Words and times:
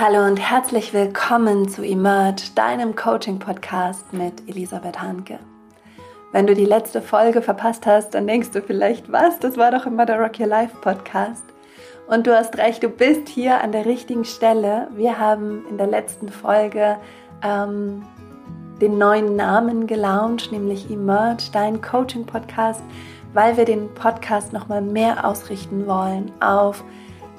Hallo 0.00 0.24
und 0.24 0.36
herzlich 0.36 0.94
willkommen 0.94 1.68
zu 1.68 1.82
Emerge, 1.82 2.50
deinem 2.54 2.94
Coaching-Podcast 2.94 4.12
mit 4.12 4.48
Elisabeth 4.48 5.02
Hanke. 5.02 5.40
Wenn 6.30 6.46
du 6.46 6.54
die 6.54 6.66
letzte 6.66 7.02
Folge 7.02 7.42
verpasst 7.42 7.84
hast, 7.84 8.10
dann 8.14 8.28
denkst 8.28 8.52
du 8.52 8.62
vielleicht, 8.62 9.10
was, 9.10 9.40
das 9.40 9.56
war 9.56 9.72
doch 9.72 9.86
immer 9.86 10.06
der 10.06 10.20
Rock 10.20 10.38
Your 10.38 10.46
Life 10.46 10.76
Podcast. 10.82 11.42
Und 12.06 12.28
du 12.28 12.36
hast 12.36 12.58
recht, 12.58 12.84
du 12.84 12.88
bist 12.90 13.28
hier 13.28 13.60
an 13.60 13.72
der 13.72 13.86
richtigen 13.86 14.24
Stelle. 14.24 14.86
Wir 14.94 15.18
haben 15.18 15.66
in 15.68 15.78
der 15.78 15.88
letzten 15.88 16.28
Folge 16.28 16.96
ähm, 17.42 18.04
den 18.80 18.98
neuen 18.98 19.34
Namen 19.34 19.88
gelauncht, 19.88 20.52
nämlich 20.52 20.88
Emerge, 20.88 21.50
dein 21.52 21.82
Coaching-Podcast, 21.82 22.84
weil 23.32 23.56
wir 23.56 23.64
den 23.64 23.92
Podcast 23.94 24.52
nochmal 24.52 24.80
mehr 24.80 25.26
ausrichten 25.26 25.88
wollen 25.88 26.30
auf 26.38 26.84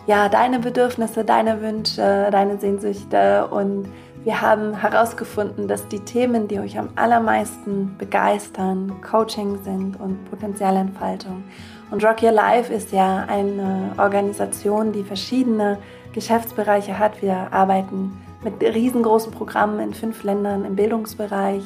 ja, 0.07 0.29
deine 0.29 0.59
Bedürfnisse, 0.59 1.23
deine 1.23 1.61
Wünsche, 1.61 2.29
deine 2.31 2.57
Sehnsüchte 2.57 3.48
und 3.48 3.88
wir 4.25 4.41
haben 4.41 4.73
herausgefunden, 4.75 5.67
dass 5.70 5.88
die 5.88 6.02
Themen, 6.02 6.49
die 6.49 6.59
euch 6.59 6.77
am 6.77 6.89
allermeisten 6.95 7.95
begeistern, 7.98 8.99
Coaching 9.02 9.63
sind 9.63 9.98
und 9.99 10.30
Potenzialentfaltung. 10.30 11.44
Und 11.89 12.03
Rock 12.03 12.22
Your 12.22 12.34
Life 12.34 12.72
ist 12.72 12.91
ja 12.91 13.25
eine 13.30 13.94
Organisation, 13.98 14.91
die 14.91 15.03
verschiedene 15.03 15.77
Geschäftsbereiche 16.13 17.00
hat. 17.00 17.22
Wir 17.22 17.53
arbeiten 17.53 18.11
mit 18.44 18.61
riesengroßen 18.61 19.31
Programmen 19.31 19.80
in 19.80 19.94
fünf 19.94 20.23
Ländern 20.23 20.66
im 20.66 20.75
Bildungsbereich. 20.75 21.63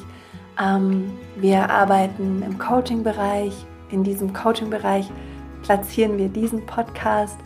Ähm, 0.62 1.12
wir 1.36 1.68
arbeiten 1.70 2.42
im 2.46 2.58
Coaching-Bereich. 2.58 3.52
In 3.90 4.04
diesem 4.04 4.32
Coaching-Bereich 4.32 5.10
platzieren 5.62 6.18
wir 6.18 6.28
diesen 6.28 6.64
Podcast 6.66 7.38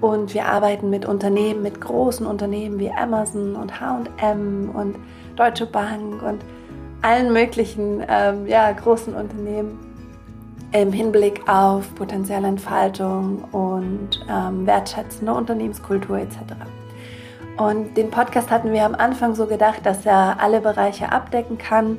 und 0.00 0.34
wir 0.34 0.46
arbeiten 0.46 0.90
mit 0.90 1.06
Unternehmen, 1.06 1.62
mit 1.62 1.80
großen 1.80 2.26
Unternehmen 2.26 2.78
wie 2.78 2.90
Amazon 2.90 3.56
und 3.56 3.80
HM 3.80 4.70
und 4.74 4.96
Deutsche 5.36 5.66
Bank 5.66 6.22
und 6.22 6.44
allen 7.02 7.32
möglichen 7.32 8.02
ähm, 8.08 8.46
ja, 8.46 8.72
großen 8.72 9.14
Unternehmen 9.14 9.78
im 10.72 10.92
Hinblick 10.92 11.48
auf 11.48 11.94
Potenzialentfaltung 11.94 13.44
und 13.52 14.24
ähm, 14.28 14.66
wertschätzende 14.66 15.32
Unternehmenskultur 15.32 16.18
etc. 16.18 16.38
Und 17.56 17.96
den 17.96 18.10
Podcast 18.10 18.50
hatten 18.50 18.72
wir 18.72 18.84
am 18.84 18.94
Anfang 18.94 19.34
so 19.34 19.46
gedacht, 19.46 19.84
dass 19.84 20.04
er 20.04 20.40
alle 20.40 20.60
Bereiche 20.60 21.10
abdecken 21.12 21.56
kann 21.56 21.96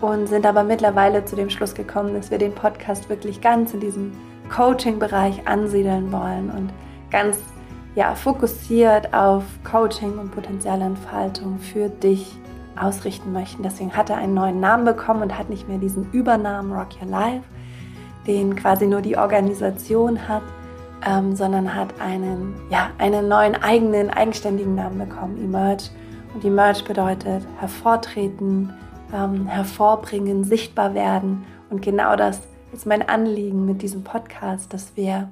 und 0.00 0.28
sind 0.28 0.44
aber 0.44 0.64
mittlerweile 0.64 1.24
zu 1.24 1.36
dem 1.36 1.48
Schluss 1.48 1.74
gekommen, 1.74 2.14
dass 2.14 2.30
wir 2.30 2.38
den 2.38 2.54
Podcast 2.54 3.08
wirklich 3.08 3.40
ganz 3.40 3.72
in 3.72 3.80
diesem 3.80 4.12
Coaching-Bereich 4.54 5.46
ansiedeln 5.46 6.12
wollen 6.12 6.50
und 6.50 6.70
ganz 7.10 7.38
ja, 7.94 8.14
fokussiert 8.14 9.12
auf 9.12 9.42
Coaching 9.64 10.18
und 10.18 10.30
Potenzialentfaltung 10.30 11.58
für 11.58 11.88
dich 11.88 12.38
ausrichten 12.80 13.32
möchten. 13.32 13.62
Deswegen 13.62 13.96
hat 13.96 14.10
er 14.10 14.18
einen 14.18 14.34
neuen 14.34 14.60
Namen 14.60 14.84
bekommen 14.84 15.22
und 15.22 15.36
hat 15.36 15.50
nicht 15.50 15.68
mehr 15.68 15.78
diesen 15.78 16.10
Übernamen 16.12 16.72
Rock 16.72 17.00
Your 17.02 17.08
Life, 17.08 17.42
den 18.26 18.54
quasi 18.54 18.86
nur 18.86 19.00
die 19.00 19.16
Organisation 19.16 20.28
hat, 20.28 20.42
ähm, 21.06 21.34
sondern 21.34 21.74
hat 21.74 22.00
einen, 22.00 22.54
ja, 22.70 22.90
einen 22.98 23.28
neuen 23.28 23.56
eigenen, 23.56 24.10
eigenständigen 24.10 24.74
Namen 24.74 24.98
bekommen, 24.98 25.36
Emerge. 25.42 25.90
Und 26.34 26.44
Emerge 26.44 26.84
bedeutet 26.84 27.42
hervortreten, 27.58 28.72
ähm, 29.12 29.46
hervorbringen, 29.46 30.44
sichtbar 30.44 30.94
werden. 30.94 31.44
Und 31.70 31.82
genau 31.82 32.16
das 32.16 32.40
ist 32.72 32.86
mein 32.86 33.08
Anliegen 33.08 33.64
mit 33.64 33.82
diesem 33.82 34.04
Podcast, 34.04 34.72
dass 34.72 34.96
wir 34.96 35.28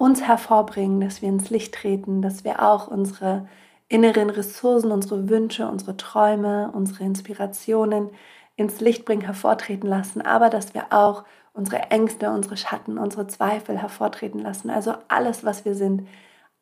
uns 0.00 0.22
hervorbringen, 0.22 0.98
dass 1.02 1.20
wir 1.20 1.28
ins 1.28 1.50
Licht 1.50 1.74
treten, 1.74 2.22
dass 2.22 2.42
wir 2.42 2.62
auch 2.62 2.88
unsere 2.88 3.46
inneren 3.86 4.30
Ressourcen, 4.30 4.92
unsere 4.92 5.28
Wünsche, 5.28 5.68
unsere 5.68 5.94
Träume, 5.98 6.70
unsere 6.72 7.04
Inspirationen 7.04 8.08
ins 8.56 8.80
Licht 8.80 9.04
bringen, 9.04 9.20
hervortreten 9.20 9.86
lassen, 9.86 10.22
aber 10.22 10.48
dass 10.48 10.72
wir 10.72 10.86
auch 10.88 11.24
unsere 11.52 11.90
Ängste, 11.90 12.30
unsere 12.30 12.56
Schatten, 12.56 12.96
unsere 12.96 13.26
Zweifel 13.26 13.76
hervortreten 13.76 14.40
lassen. 14.40 14.70
Also 14.70 14.94
alles, 15.08 15.44
was 15.44 15.66
wir 15.66 15.74
sind, 15.74 16.08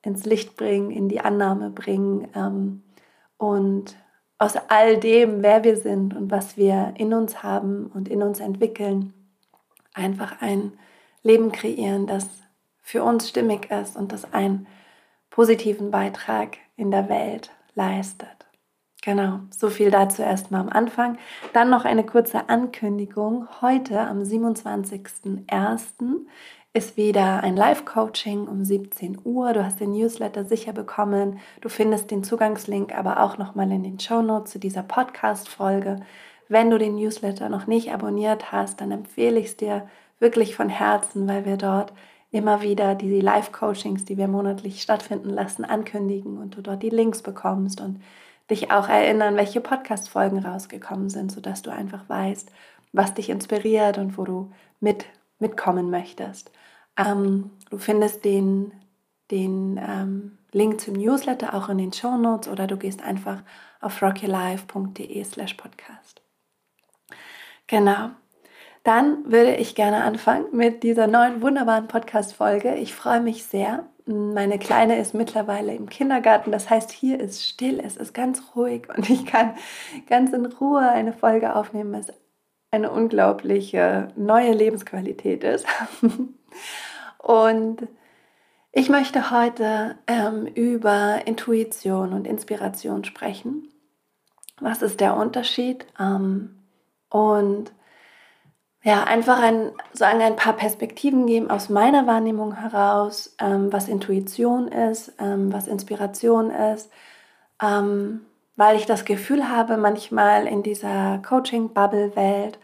ins 0.02 0.24
Licht 0.24 0.56
bringen, 0.56 0.90
in 0.90 1.08
die 1.08 1.20
Annahme 1.20 1.70
bringen 1.70 2.26
ähm, 2.34 2.82
und 3.36 3.94
aus 4.38 4.54
all 4.68 4.98
dem, 4.98 5.44
wer 5.44 5.62
wir 5.62 5.76
sind 5.76 6.16
und 6.16 6.32
was 6.32 6.56
wir 6.56 6.94
in 6.96 7.14
uns 7.14 7.44
haben 7.44 7.86
und 7.86 8.08
in 8.08 8.20
uns 8.20 8.40
entwickeln, 8.40 9.12
einfach 9.94 10.40
ein 10.40 10.72
Leben 11.22 11.52
kreieren, 11.52 12.08
das 12.08 12.28
für 12.88 13.02
uns 13.02 13.28
stimmig 13.28 13.70
ist 13.70 13.98
und 13.98 14.12
das 14.12 14.32
einen 14.32 14.66
positiven 15.28 15.90
Beitrag 15.90 16.56
in 16.74 16.90
der 16.90 17.10
Welt 17.10 17.50
leistet. 17.74 18.46
Genau, 19.02 19.40
so 19.50 19.68
viel 19.68 19.90
dazu 19.90 20.22
erstmal 20.22 20.62
am 20.62 20.70
Anfang. 20.70 21.18
Dann 21.52 21.68
noch 21.68 21.84
eine 21.84 22.06
kurze 22.06 22.48
Ankündigung. 22.48 23.46
Heute 23.60 24.00
am 24.00 24.22
27.01. 24.22 25.84
ist 26.72 26.96
wieder 26.96 27.42
ein 27.42 27.56
Live-Coaching 27.56 28.48
um 28.48 28.64
17 28.64 29.18
Uhr. 29.22 29.52
Du 29.52 29.62
hast 29.62 29.80
den 29.80 29.92
Newsletter 29.92 30.46
sicher 30.46 30.72
bekommen. 30.72 31.40
Du 31.60 31.68
findest 31.68 32.10
den 32.10 32.24
Zugangslink 32.24 32.96
aber 32.96 33.22
auch 33.22 33.36
nochmal 33.36 33.70
in 33.70 33.82
den 33.82 34.00
Show 34.00 34.22
Notes 34.22 34.52
zu 34.52 34.58
dieser 34.58 34.82
Podcast-Folge. 34.82 36.00
Wenn 36.48 36.70
du 36.70 36.78
den 36.78 36.94
Newsletter 36.94 37.50
noch 37.50 37.66
nicht 37.66 37.92
abonniert 37.92 38.50
hast, 38.50 38.80
dann 38.80 38.92
empfehle 38.92 39.38
ich 39.38 39.46
es 39.48 39.56
dir 39.58 39.86
wirklich 40.20 40.56
von 40.56 40.70
Herzen, 40.70 41.28
weil 41.28 41.44
wir 41.44 41.58
dort 41.58 41.92
immer 42.30 42.62
wieder 42.62 42.94
die 42.94 43.20
Live-Coachings, 43.20 44.04
die 44.04 44.18
wir 44.18 44.28
monatlich 44.28 44.82
stattfinden 44.82 45.30
lassen, 45.30 45.64
ankündigen 45.64 46.38
und 46.38 46.56
du 46.56 46.62
dort 46.62 46.82
die 46.82 46.90
Links 46.90 47.22
bekommst 47.22 47.80
und 47.80 48.02
dich 48.50 48.70
auch 48.70 48.88
erinnern, 48.88 49.36
welche 49.36 49.60
Podcast-Folgen 49.60 50.44
rausgekommen 50.44 51.10
sind, 51.10 51.32
sodass 51.32 51.62
du 51.62 51.70
einfach 51.70 52.08
weißt, 52.08 52.50
was 52.92 53.14
dich 53.14 53.30
inspiriert 53.30 53.98
und 53.98 54.16
wo 54.18 54.24
du 54.24 54.52
mit, 54.80 55.06
mitkommen 55.38 55.90
möchtest. 55.90 56.50
Ähm, 56.96 57.50
du 57.70 57.78
findest 57.78 58.24
den, 58.24 58.72
den 59.30 59.78
ähm, 59.82 60.38
Link 60.52 60.80
zum 60.80 60.94
Newsletter 60.94 61.54
auch 61.54 61.68
in 61.68 61.78
den 61.78 61.92
Show 61.92 62.16
Notes 62.16 62.48
oder 62.48 62.66
du 62.66 62.76
gehst 62.76 63.02
einfach 63.02 63.42
auf 63.80 64.02
rockylife.de 64.02 65.24
slash 65.24 65.54
podcast. 65.54 66.22
Genau. 67.66 68.10
Dann 68.88 69.30
würde 69.30 69.54
ich 69.54 69.74
gerne 69.74 70.02
anfangen 70.02 70.46
mit 70.50 70.82
dieser 70.82 71.08
neuen 71.08 71.42
wunderbaren 71.42 71.88
Podcast-Folge. 71.88 72.76
Ich 72.76 72.94
freue 72.94 73.20
mich 73.20 73.44
sehr. 73.44 73.84
Meine 74.06 74.58
Kleine 74.58 74.98
ist 74.98 75.12
mittlerweile 75.12 75.74
im 75.74 75.90
Kindergarten, 75.90 76.52
das 76.52 76.70
heißt, 76.70 76.90
hier 76.90 77.20
ist 77.20 77.46
still, 77.46 77.80
es 77.80 77.98
ist 77.98 78.14
ganz 78.14 78.42
ruhig 78.56 78.88
und 78.96 79.10
ich 79.10 79.26
kann 79.26 79.52
ganz 80.06 80.32
in 80.32 80.46
Ruhe 80.46 80.88
eine 80.88 81.12
Folge 81.12 81.54
aufnehmen, 81.54 81.92
was 81.92 82.06
eine 82.70 82.90
unglaubliche 82.90 84.08
neue 84.16 84.52
Lebensqualität 84.52 85.44
ist. 85.44 85.66
und 87.18 87.86
ich 88.72 88.88
möchte 88.88 89.30
heute 89.30 89.98
ähm, 90.06 90.46
über 90.46 91.26
Intuition 91.26 92.14
und 92.14 92.26
Inspiration 92.26 93.04
sprechen. 93.04 93.68
Was 94.58 94.80
ist 94.80 95.00
der 95.00 95.14
Unterschied? 95.14 95.84
Ähm, 96.00 96.54
und 97.10 97.70
ja, 98.84 99.04
einfach 99.04 99.40
ein, 99.40 99.72
sagen 99.92 100.22
ein 100.22 100.36
paar 100.36 100.52
Perspektiven 100.54 101.26
geben 101.26 101.50
aus 101.50 101.68
meiner 101.68 102.06
Wahrnehmung 102.06 102.54
heraus, 102.54 103.34
ähm, 103.40 103.72
was 103.72 103.88
Intuition 103.88 104.68
ist, 104.68 105.12
ähm, 105.18 105.52
was 105.52 105.66
Inspiration 105.66 106.50
ist, 106.50 106.90
ähm, 107.62 108.24
weil 108.56 108.76
ich 108.76 108.86
das 108.86 109.04
Gefühl 109.04 109.48
habe, 109.48 109.76
manchmal 109.76 110.46
in 110.46 110.62
dieser 110.62 111.18
Coaching-Bubble-Welt, 111.28 112.58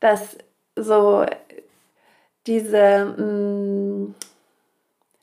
dass 0.00 0.38
so 0.76 1.26
diese, 2.46 3.14
mh, 3.18 3.22
mm, 3.22 4.14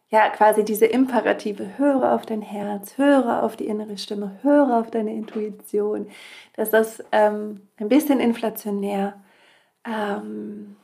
ja, 0.09 0.29
quasi 0.29 0.63
diese 0.63 0.85
Imperative, 0.85 1.77
höre 1.77 2.13
auf 2.13 2.25
dein 2.25 2.41
Herz, 2.41 2.97
höre 2.97 3.43
auf 3.43 3.57
die 3.57 3.67
innere 3.67 3.97
Stimme, 3.97 4.37
höre 4.43 4.79
auf 4.79 4.91
deine 4.91 5.13
Intuition, 5.13 6.07
dass 6.55 6.69
das 6.69 7.03
ähm, 7.11 7.61
ein 7.77 7.89
bisschen 7.89 8.19
inflationär 8.19 9.07
ist 9.09 9.26
ähm, 9.87 10.75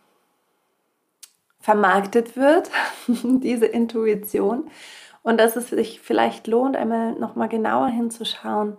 vermarktet 1.60 2.36
wird, 2.36 2.70
diese 3.08 3.66
Intuition. 3.66 4.70
Und 5.22 5.40
dass 5.40 5.56
es 5.56 5.70
sich 5.70 6.02
vielleicht 6.02 6.48
lohnt, 6.48 6.76
einmal 6.76 7.14
nochmal 7.14 7.50
genauer 7.50 7.88
hinzuschauen, 7.88 8.78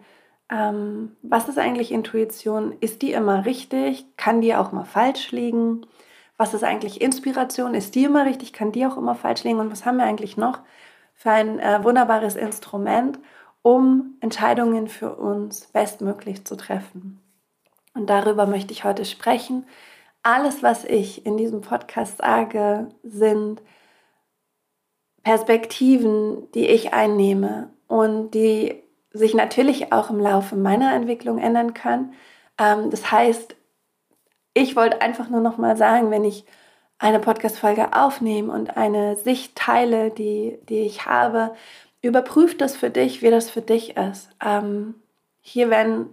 ähm, 0.51 1.17
was 1.23 1.49
ist 1.49 1.59
eigentlich 1.59 1.91
Intuition? 1.91 2.77
Ist 2.81 3.01
die 3.01 3.13
immer 3.13 3.47
richtig? 3.47 4.05
Kann 4.17 4.43
die 4.43 4.55
auch 4.55 4.73
mal 4.73 4.85
falsch 4.85 5.33
liegen? 5.33 5.87
Was 6.37 6.53
ist 6.53 6.65
eigentlich 6.65 7.01
Inspiration? 7.01 7.75
Ist 7.75 7.95
die 7.95 8.05
immer 8.05 8.27
richtig? 8.27 8.53
Kann 8.53 8.73
die 8.73 8.85
auch 8.85 8.99
immer 8.99 9.15
falsch 9.15 9.45
liegen? 9.45 9.59
Und 9.59 9.73
was 9.73 9.87
haben 9.87 9.97
wir 9.97 10.05
eigentlich 10.05 10.37
noch 10.37 10.61
für 11.15 11.31
ein 11.31 11.59
äh, 11.61 11.83
wunderbares 11.83 12.37
Instrument, 12.37 13.19
um 13.63 14.17
Entscheidungen 14.21 14.89
für 14.89 15.15
uns 15.15 15.67
bestmöglich 15.69 16.45
zu 16.45 16.57
treffen? 16.57 17.21
Und 17.95 18.11
darüber 18.11 18.47
möchte 18.47 18.73
ich 18.73 18.85
heute 18.85 19.07
sprechen 19.07 19.65
alles, 20.25 20.63
was 20.63 20.85
ich 20.85 21.25
in 21.25 21.37
diesem 21.37 21.61
Podcast 21.61 22.19
sage, 22.19 22.89
sind 23.05 23.63
Perspektiven, 25.23 26.51
die 26.53 26.67
ich 26.67 26.93
einnehme 26.93 27.71
und 27.87 28.33
die 28.33 28.83
sich 29.11 29.35
natürlich 29.35 29.93
auch 29.93 30.11
im 30.11 30.19
Laufe 30.19 30.57
meiner 30.57 30.93
Entwicklung 30.95 31.39
ändern 31.39 31.73
kann. 31.73 32.15
Ähm, 32.59 32.91
das 32.91 33.13
heißt, 33.13 33.55
ich 34.55 34.77
wollte 34.77 35.01
einfach 35.01 35.29
nur 35.29 35.41
noch 35.41 35.59
mal 35.59 35.77
sagen, 35.77 36.11
wenn 36.11 36.25
ich 36.25 36.45
eine 36.99 37.21
Podcast-Folge 37.21 37.93
aufnehme 37.93 38.53
und 38.53 38.77
eine 38.77 39.17
Sicht 39.17 39.57
teile, 39.57 40.11
die, 40.11 40.59
die 40.69 40.81
ich 40.81 41.07
habe, 41.07 41.55
überprüf 42.03 42.57
das 42.57 42.77
für 42.77 42.91
dich, 42.91 43.23
wie 43.23 43.31
das 43.31 43.51
für 43.51 43.63
dich 43.63 43.97
ist. 43.97 44.31
Ähm, 44.45 44.95
hier 45.41 45.71
werden 45.71 46.09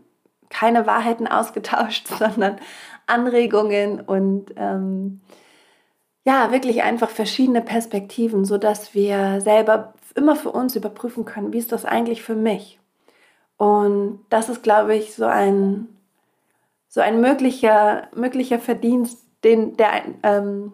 keine 0.49 0.85
Wahrheiten 0.85 1.27
ausgetauscht, 1.29 2.07
sondern 2.07 2.59
Anregungen 3.11 4.01
und 4.01 4.53
ähm, 4.55 5.21
ja, 6.23 6.51
wirklich 6.51 6.83
einfach 6.83 7.09
verschiedene 7.09 7.61
Perspektiven, 7.61 8.45
sodass 8.45 8.93
wir 8.93 9.41
selber 9.41 9.93
immer 10.15 10.35
für 10.35 10.51
uns 10.51 10.75
überprüfen 10.75 11.25
können, 11.25 11.53
wie 11.53 11.57
ist 11.57 11.71
das 11.71 11.85
eigentlich 11.85 12.21
für 12.21 12.35
mich? 12.35 12.79
Und 13.57 14.25
das 14.29 14.49
ist, 14.49 14.63
glaube 14.63 14.95
ich, 14.95 15.13
so 15.13 15.25
ein, 15.25 15.87
so 16.87 17.01
ein 17.01 17.21
möglicher, 17.21 18.07
möglicher 18.15 18.59
Verdienst, 18.59 19.23
den, 19.43 19.77
der, 19.77 20.03
ähm, 20.23 20.73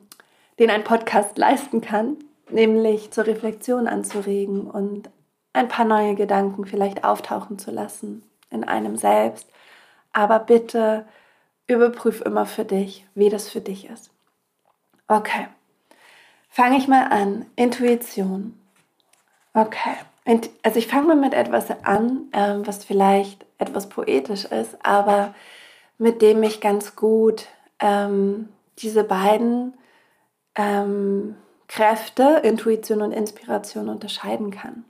den 0.60 0.70
ein 0.70 0.84
Podcast 0.84 1.38
leisten 1.38 1.82
kann, 1.82 2.18
nämlich 2.50 3.12
zur 3.12 3.28
Reflexion 3.28 3.88
anzuregen 3.88 4.70
und 4.70 5.10
ein 5.54 5.68
paar 5.68 5.86
neue 5.86 6.16
Gedanken 6.16 6.66
vielleicht 6.66 7.04
auftauchen 7.04 7.60
zu 7.60 7.72
lassen 7.72 8.24
in 8.50 8.64
einem 8.64 8.96
selbst. 8.96 9.50
Aber 10.14 10.40
bitte 10.40 11.06
überprüf 11.68 12.22
immer 12.22 12.46
für 12.46 12.66
dich, 12.66 13.06
wie 13.14 13.30
das 13.30 13.50
für 13.50 13.62
dich 13.62 13.90
ist. 13.90 14.12
Okay, 15.08 15.48
fange 16.50 16.78
ich 16.78 16.88
mal 16.88 17.08
an. 17.08 17.46
Intuition. 17.56 18.60
Okay, 19.54 19.96
also 20.64 20.80
ich 20.80 20.88
fange 20.88 21.08
mal 21.08 21.16
mit 21.16 21.34
etwas 21.34 21.70
an, 21.84 22.28
ähm, 22.34 22.68
was 22.68 22.84
vielleicht 22.84 23.46
etwas 23.58 23.90
poetisch 23.90 24.46
ist, 24.46 24.78
aber 24.84 25.34
mit 25.98 26.22
dem 26.22 26.44
ich 26.44 26.62
ganz 26.62 26.96
gut 26.96 27.48
ähm, 27.80 28.50
diese 28.80 29.04
beiden 29.04 29.74
ähm, 30.56 31.36
Kräfte, 31.68 32.42
Intuition 32.44 33.02
und 33.02 33.12
Inspiration, 33.12 33.90
unterscheiden 33.90 34.52
kann. 34.52 34.86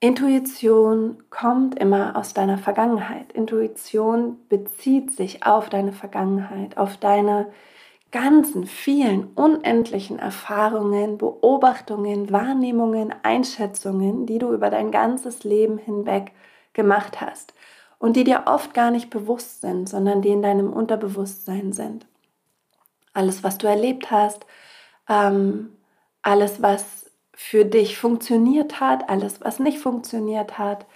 Intuition 0.00 1.22
kommt 1.30 1.78
immer 1.78 2.16
aus 2.16 2.34
deiner 2.34 2.58
Vergangenheit. 2.58 3.32
Intuition 3.32 4.46
bezieht 4.48 5.12
sich 5.12 5.46
auf 5.46 5.70
deine 5.70 5.92
Vergangenheit, 5.92 6.76
auf 6.76 6.98
deine 6.98 7.50
ganzen 8.12 8.66
vielen 8.66 9.24
unendlichen 9.34 10.18
Erfahrungen, 10.18 11.18
Beobachtungen, 11.18 12.30
Wahrnehmungen, 12.30 13.14
Einschätzungen, 13.22 14.26
die 14.26 14.38
du 14.38 14.52
über 14.52 14.70
dein 14.70 14.90
ganzes 14.90 15.44
Leben 15.44 15.78
hinweg 15.78 16.32
gemacht 16.72 17.20
hast 17.20 17.54
und 17.98 18.16
die 18.16 18.24
dir 18.24 18.44
oft 18.46 18.74
gar 18.74 18.90
nicht 18.90 19.10
bewusst 19.10 19.62
sind, 19.62 19.88
sondern 19.88 20.22
die 20.22 20.28
in 20.28 20.42
deinem 20.42 20.72
Unterbewusstsein 20.72 21.72
sind. 21.72 22.06
Alles, 23.14 23.42
was 23.42 23.56
du 23.58 23.66
erlebt 23.66 24.10
hast, 24.10 24.44
ähm, 25.08 25.72
alles, 26.22 26.60
was 26.60 27.05
für 27.38 27.66
dich 27.66 27.98
funktioniert 27.98 28.80
hat, 28.80 29.10
alles, 29.10 29.42
was 29.42 29.60
nicht 29.60 29.78
funktioniert 29.78 30.56
hat, 30.56 30.86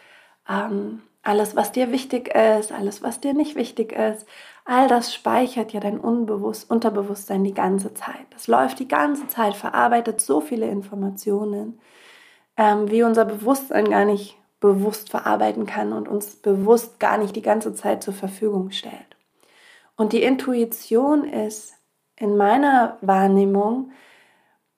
ähm, 0.48 1.02
alles, 1.22 1.54
was 1.54 1.70
dir 1.70 1.92
wichtig 1.92 2.34
ist, 2.34 2.72
alles, 2.72 3.02
was 3.02 3.20
dir 3.20 3.34
nicht 3.34 3.56
wichtig 3.56 3.92
ist, 3.92 4.26
all 4.64 4.88
das 4.88 5.12
speichert 5.12 5.74
ja 5.74 5.80
dein 5.80 6.00
Unbewusst 6.00 6.70
Unterbewusstsein 6.70 7.44
die 7.44 7.52
ganze 7.52 7.92
Zeit. 7.92 8.26
Das 8.30 8.48
läuft 8.48 8.78
die 8.78 8.88
ganze 8.88 9.28
Zeit, 9.28 9.54
verarbeitet 9.54 10.22
so 10.22 10.40
viele 10.40 10.66
Informationen, 10.66 11.78
ähm, 12.56 12.90
wie 12.90 13.02
unser 13.02 13.26
Bewusstsein 13.26 13.90
gar 13.90 14.06
nicht 14.06 14.38
bewusst 14.60 15.10
verarbeiten 15.10 15.66
kann 15.66 15.92
und 15.92 16.08
uns 16.08 16.36
bewusst 16.36 16.98
gar 17.00 17.18
nicht 17.18 17.36
die 17.36 17.42
ganze 17.42 17.74
Zeit 17.74 18.02
zur 18.02 18.14
Verfügung 18.14 18.70
stellt. 18.70 18.94
Und 19.94 20.14
die 20.14 20.22
Intuition 20.22 21.24
ist 21.24 21.74
in 22.16 22.38
meiner 22.38 22.96
Wahrnehmung 23.02 23.92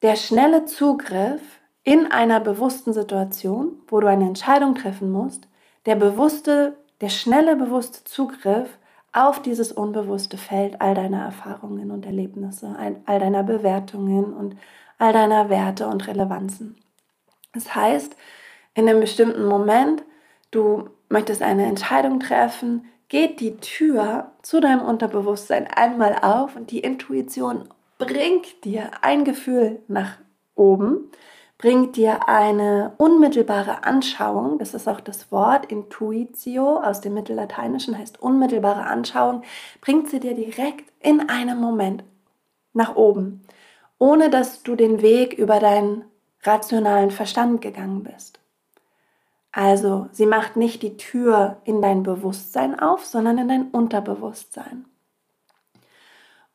der 0.02 0.16
schnelle 0.16 0.64
Zugriff 0.64 1.40
in 1.84 2.10
einer 2.10 2.40
bewussten 2.40 2.92
Situation, 2.92 3.80
wo 3.88 4.00
du 4.00 4.08
eine 4.08 4.26
Entscheidung 4.26 4.74
treffen 4.74 5.10
musst, 5.10 5.48
der 5.86 5.96
bewusste, 5.96 6.76
der 7.00 7.08
schnelle 7.08 7.56
bewusste 7.56 8.04
Zugriff 8.04 8.78
auf 9.12 9.42
dieses 9.42 9.72
unbewusste 9.72 10.36
Feld 10.36 10.80
all 10.80 10.94
deiner 10.94 11.24
Erfahrungen 11.24 11.90
und 11.90 12.06
Erlebnisse, 12.06 12.76
all 13.04 13.18
deiner 13.18 13.42
Bewertungen 13.42 14.32
und 14.32 14.56
all 14.98 15.12
deiner 15.12 15.48
Werte 15.50 15.86
und 15.86 16.06
Relevanzen. 16.06 16.76
Das 17.52 17.74
heißt, 17.74 18.16
in 18.74 18.88
einem 18.88 19.00
bestimmten 19.00 19.44
Moment, 19.44 20.02
du 20.50 20.88
möchtest 21.08 21.42
eine 21.42 21.66
Entscheidung 21.66 22.20
treffen, 22.20 22.86
geht 23.08 23.40
die 23.40 23.56
Tür 23.58 24.32
zu 24.40 24.60
deinem 24.60 24.80
Unterbewusstsein 24.80 25.66
einmal 25.66 26.16
auf 26.22 26.56
und 26.56 26.70
die 26.70 26.80
Intuition 26.80 27.68
bringt 28.04 28.64
dir 28.64 28.90
ein 29.02 29.24
Gefühl 29.24 29.80
nach 29.88 30.18
oben, 30.54 31.10
bringt 31.58 31.96
dir 31.96 32.28
eine 32.28 32.94
unmittelbare 32.98 33.84
Anschauung, 33.84 34.58
das 34.58 34.74
ist 34.74 34.88
auch 34.88 35.00
das 35.00 35.30
Wort 35.30 35.66
Intuitio 35.66 36.80
aus 36.80 37.00
dem 37.00 37.14
Mittellateinischen, 37.14 37.96
heißt 37.96 38.20
unmittelbare 38.20 38.84
Anschauung, 38.84 39.42
bringt 39.80 40.10
sie 40.10 40.18
dir 40.18 40.34
direkt 40.34 40.92
in 41.00 41.28
einem 41.28 41.60
Moment 41.60 42.02
nach 42.72 42.96
oben, 42.96 43.42
ohne 43.98 44.28
dass 44.28 44.64
du 44.64 44.74
den 44.74 45.02
Weg 45.02 45.34
über 45.34 45.60
deinen 45.60 46.04
rationalen 46.42 47.12
Verstand 47.12 47.60
gegangen 47.60 48.02
bist. 48.02 48.40
Also 49.52 50.08
sie 50.12 50.26
macht 50.26 50.56
nicht 50.56 50.82
die 50.82 50.96
Tür 50.96 51.58
in 51.64 51.80
dein 51.80 52.02
Bewusstsein 52.02 52.80
auf, 52.80 53.04
sondern 53.04 53.38
in 53.38 53.48
dein 53.48 53.70
Unterbewusstsein. 53.70 54.86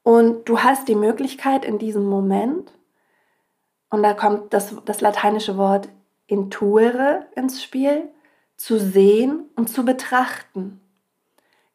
Und 0.07 0.48
du 0.48 0.63
hast 0.63 0.88
die 0.88 0.95
Möglichkeit 0.95 1.65
in 1.65 1.80
diesem 1.80 2.06
Moment, 2.06 2.71
und 3.89 4.04
da 4.04 4.13
kommt 4.13 4.54
das, 4.54 4.74
das 4.86 5.01
lateinische 5.01 5.57
Wort 5.57 5.89
intuere 6.27 7.25
ins 7.36 7.62
Spiel, 7.62 8.07
zu 8.56 8.80
sehen 8.80 9.50
und 9.57 9.68
zu 9.69 9.83
betrachten. 9.83 10.80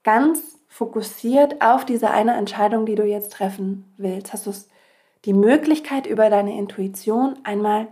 Ganz 0.02 0.58
fokussiert 0.66 1.60
auf 1.60 1.84
diese 1.84 2.10
eine 2.10 2.34
Entscheidung, 2.34 2.86
die 2.86 2.94
du 2.94 3.04
jetzt 3.04 3.32
treffen 3.32 3.92
willst. 3.98 4.32
Hast 4.32 4.46
du 4.46 4.52
die 5.26 5.34
Möglichkeit 5.34 6.06
über 6.06 6.30
deine 6.30 6.56
Intuition 6.56 7.38
einmal 7.44 7.88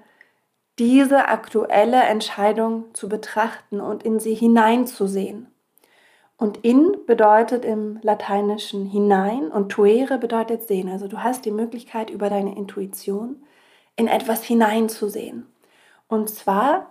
diese 0.78 1.28
aktuelle 1.28 2.02
Entscheidung 2.04 2.94
zu 2.94 3.10
betrachten 3.10 3.82
und 3.82 4.04
in 4.04 4.18
sie 4.18 4.34
hineinzusehen. 4.34 5.49
Und 6.40 6.64
in 6.64 6.96
bedeutet 7.04 7.66
im 7.66 7.98
Lateinischen 8.00 8.86
hinein 8.86 9.52
und 9.52 9.68
tuere 9.68 10.16
bedeutet 10.16 10.66
sehen. 10.66 10.88
Also 10.88 11.06
du 11.06 11.22
hast 11.22 11.44
die 11.44 11.50
Möglichkeit 11.50 12.08
über 12.08 12.30
deine 12.30 12.56
Intuition 12.56 13.44
in 13.94 14.08
etwas 14.08 14.42
hineinzusehen. 14.42 15.46
Und 16.08 16.30
zwar 16.30 16.86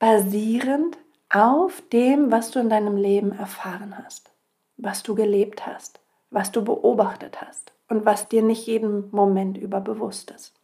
basierend 0.00 0.98
auf 1.30 1.80
dem, 1.92 2.32
was 2.32 2.50
du 2.50 2.58
in 2.58 2.70
deinem 2.70 2.96
Leben 2.96 3.30
erfahren 3.30 3.96
hast, 3.96 4.32
was 4.76 5.04
du 5.04 5.14
gelebt 5.14 5.64
hast, 5.64 6.00
was 6.32 6.50
du 6.50 6.64
beobachtet 6.64 7.40
hast 7.40 7.72
und 7.88 8.04
was 8.04 8.26
dir 8.28 8.42
nicht 8.42 8.66
jeden 8.66 9.10
Moment 9.12 9.56
über 9.58 9.80
bewusst 9.80 10.32
ist. 10.32 10.56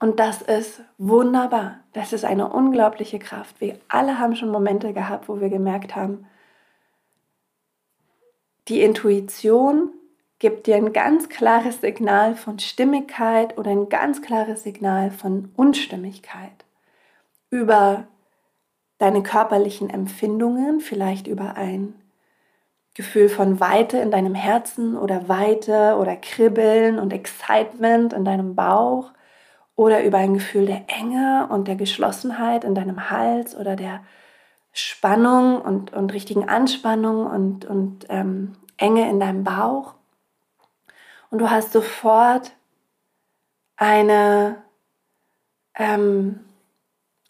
Und 0.00 0.18
das 0.18 0.40
ist 0.40 0.80
wunderbar. 0.96 1.80
Das 1.92 2.14
ist 2.14 2.24
eine 2.24 2.48
unglaubliche 2.48 3.18
Kraft. 3.18 3.60
Wir 3.60 3.78
alle 3.88 4.18
haben 4.18 4.34
schon 4.34 4.48
Momente 4.48 4.94
gehabt, 4.94 5.28
wo 5.28 5.42
wir 5.42 5.50
gemerkt 5.50 5.94
haben, 5.94 6.26
die 8.68 8.82
Intuition 8.82 9.90
gibt 10.38 10.66
dir 10.66 10.76
ein 10.76 10.92
ganz 10.92 11.28
klares 11.28 11.80
Signal 11.80 12.34
von 12.34 12.58
Stimmigkeit 12.58 13.56
oder 13.58 13.70
ein 13.70 13.88
ganz 13.88 14.22
klares 14.22 14.62
Signal 14.62 15.10
von 15.10 15.50
Unstimmigkeit. 15.56 16.64
Über 17.50 18.06
deine 18.98 19.22
körperlichen 19.22 19.90
Empfindungen, 19.90 20.80
vielleicht 20.80 21.26
über 21.26 21.56
ein 21.56 21.94
Gefühl 22.94 23.28
von 23.28 23.58
Weite 23.58 23.98
in 23.98 24.10
deinem 24.10 24.34
Herzen 24.34 24.96
oder 24.96 25.28
Weite 25.28 25.96
oder 25.98 26.14
Kribbeln 26.16 26.98
und 26.98 27.12
Excitement 27.12 28.12
in 28.12 28.24
deinem 28.24 28.54
Bauch 28.54 29.10
oder 29.76 30.04
über 30.04 30.18
ein 30.18 30.34
Gefühl 30.34 30.66
der 30.66 30.84
Enge 30.86 31.48
und 31.50 31.66
der 31.66 31.74
Geschlossenheit 31.74 32.62
in 32.64 32.74
deinem 32.74 33.10
Hals 33.10 33.56
oder 33.56 33.74
der 33.74 34.04
Spannung 34.74 35.62
und, 35.62 35.92
und 35.92 36.12
richtigen 36.12 36.48
Anspannung 36.48 37.26
und, 37.26 37.64
und 37.64 38.06
ähm, 38.08 38.56
Enge 38.76 39.08
in 39.08 39.20
deinem 39.20 39.44
Bauch. 39.44 39.94
Und 41.30 41.38
du 41.38 41.48
hast 41.48 41.72
sofort 41.72 42.50
eine, 43.76 44.56
ähm, 45.76 46.40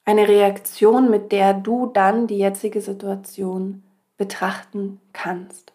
eine 0.06 0.26
Reaktion, 0.26 1.10
mit 1.10 1.32
der 1.32 1.52
du 1.52 1.86
dann 1.86 2.26
die 2.26 2.38
jetzige 2.38 2.80
Situation 2.80 3.82
betrachten 4.16 5.02
kannst. 5.12 5.74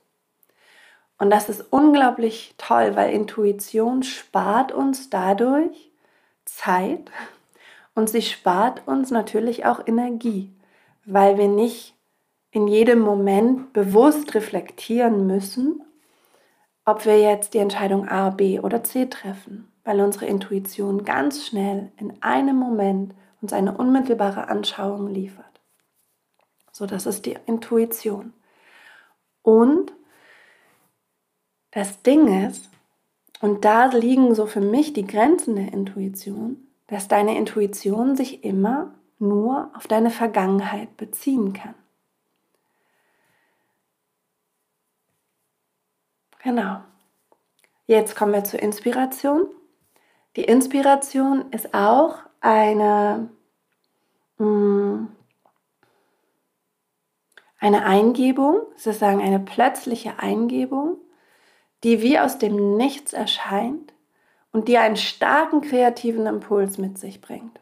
Und 1.20 1.30
das 1.30 1.50
ist 1.50 1.62
unglaublich 1.70 2.56
toll, 2.58 2.96
weil 2.96 3.14
Intuition 3.14 4.02
spart 4.02 4.72
uns 4.72 5.12
dadurch 5.12 5.92
Zeit 6.46 7.12
und 7.94 8.10
sie 8.10 8.24
spart 8.24 8.88
uns 8.88 9.12
natürlich 9.12 9.66
auch 9.66 9.86
Energie 9.86 10.52
weil 11.12 11.38
wir 11.38 11.48
nicht 11.48 11.96
in 12.52 12.68
jedem 12.68 13.00
Moment 13.00 13.74
bewusst 13.74 14.36
reflektieren 14.36 15.28
müssen, 15.28 15.82
ob 16.86 17.06
wir 17.06 17.20
jetzt 17.20 17.54
die 17.54 17.60
Entscheidung 17.60 18.08
A, 18.08 18.30
B 18.30 18.60
oder 18.60 18.84
C 18.84 19.08
treffen, 19.08 19.72
weil 19.84 20.02
unsere 20.02 20.26
Intuition 20.26 21.04
ganz 21.04 21.46
schnell 21.46 21.92
in 21.98 22.22
einem 22.22 22.56
Moment 22.56 23.14
uns 23.42 23.54
eine 23.54 23.76
unmittelbare 23.76 24.48
Anschauung 24.48 25.08
liefert. 25.08 25.46
So, 26.72 26.86
das 26.86 27.06
ist 27.06 27.26
die 27.26 27.38
Intuition. 27.46 28.34
Und 29.42 29.94
das 31.72 32.02
Ding 32.02 32.46
ist, 32.48 32.70
und 33.42 33.66
da 33.66 33.86
liegen 33.86 34.36
so 34.36 34.46
für 34.46 34.62
mich 34.62 34.94
die 34.94 35.08
Grenzen 35.08 35.56
der 35.56 35.72
Intuition, 35.72 36.68
dass 36.88 37.08
deine 37.08 37.38
Intuition 37.38 38.16
sich 38.16 38.44
immer 38.44 38.94
nur 39.20 39.70
auf 39.76 39.88
deine 39.88 40.10
Vergangenheit 40.10 40.98
beziehen 40.98 41.54
kann. 41.54 41.76
Genau. 46.42 46.82
Jetzt 47.86 48.16
kommen 48.16 48.34
wir 48.34 48.44
zur 48.46 48.62
Inspiration. 48.62 49.48
Die 50.36 50.44
Inspiration 50.44 51.52
ist 51.52 51.74
auch 51.74 52.16
eine, 52.40 53.30
mm, 54.38 55.08
eine 57.60 57.84
Eingebung, 57.84 58.62
sozusagen 58.78 59.22
eine 59.22 59.40
plötzliche 59.40 60.20
Eingebung, 60.20 60.98
die 61.84 62.02
wie 62.02 62.20
aus 62.20 62.38
dem 62.38 62.78
Nichts 62.78 63.12
erscheint 63.12 63.94
und 64.52 64.68
die 64.68 64.78
einen 64.78 64.98
starken 64.98 65.62
kreativen 65.62 66.26
Impuls 66.26 66.78
mit 66.78 66.98
sich 66.98 67.22
bringt. 67.22 67.60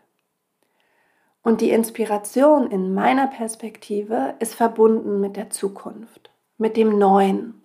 Und 1.47 1.61
die 1.61 1.69
Inspiration 1.69 2.69
in 2.69 2.93
meiner 2.93 3.27
Perspektive 3.27 4.35
ist 4.39 4.53
verbunden 4.53 5.21
mit 5.21 5.37
der 5.37 5.49
Zukunft, 5.49 6.29
mit 6.57 6.75
dem 6.75 6.99
Neuen. 6.99 7.61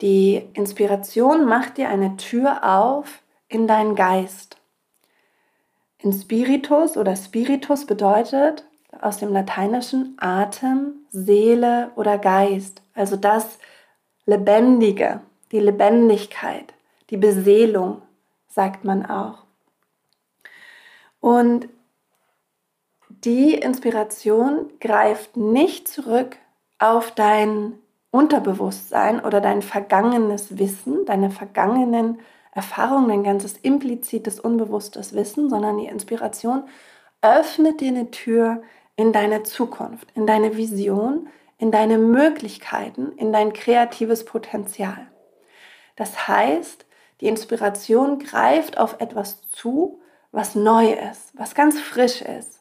Die 0.00 0.48
Inspiration 0.52 1.44
macht 1.44 1.76
dir 1.76 1.88
eine 1.88 2.16
Tür 2.16 2.64
auf 2.64 3.22
in 3.46 3.68
deinen 3.68 3.94
Geist. 3.94 4.56
In 5.98 6.12
Spiritus 6.12 6.96
oder 6.96 7.14
Spiritus 7.14 7.86
bedeutet 7.86 8.64
aus 9.00 9.18
dem 9.18 9.32
Lateinischen 9.32 10.16
Atem, 10.18 11.06
Seele 11.10 11.92
oder 11.94 12.18
Geist, 12.18 12.82
also 12.94 13.14
das 13.14 13.60
Lebendige, 14.24 15.20
die 15.52 15.60
Lebendigkeit, 15.60 16.74
die 17.10 17.16
Beseelung, 17.16 18.02
sagt 18.48 18.84
man 18.84 19.06
auch. 19.06 19.44
Und 21.20 21.68
die 23.26 23.54
Inspiration 23.54 24.70
greift 24.80 25.36
nicht 25.36 25.88
zurück 25.88 26.36
auf 26.78 27.10
dein 27.10 27.72
Unterbewusstsein 28.12 29.22
oder 29.22 29.40
dein 29.40 29.62
vergangenes 29.62 30.58
Wissen, 30.58 31.04
deine 31.06 31.30
vergangenen 31.30 32.20
Erfahrungen, 32.52 33.08
dein 33.08 33.24
ganzes 33.24 33.56
implizites, 33.58 34.38
unbewusstes 34.38 35.12
Wissen, 35.12 35.50
sondern 35.50 35.76
die 35.76 35.86
Inspiration 35.86 36.68
öffnet 37.20 37.80
dir 37.80 37.88
eine 37.88 38.12
Tür 38.12 38.62
in 38.94 39.12
deine 39.12 39.42
Zukunft, 39.42 40.08
in 40.14 40.26
deine 40.28 40.56
Vision, 40.56 41.28
in 41.58 41.72
deine 41.72 41.98
Möglichkeiten, 41.98 43.12
in 43.16 43.32
dein 43.32 43.52
kreatives 43.52 44.24
Potenzial. 44.24 45.08
Das 45.96 46.28
heißt, 46.28 46.86
die 47.20 47.26
Inspiration 47.26 48.20
greift 48.20 48.78
auf 48.78 49.00
etwas 49.00 49.42
zu, 49.50 50.00
was 50.30 50.54
neu 50.54 50.92
ist, 50.92 51.32
was 51.34 51.56
ganz 51.56 51.80
frisch 51.80 52.22
ist 52.22 52.55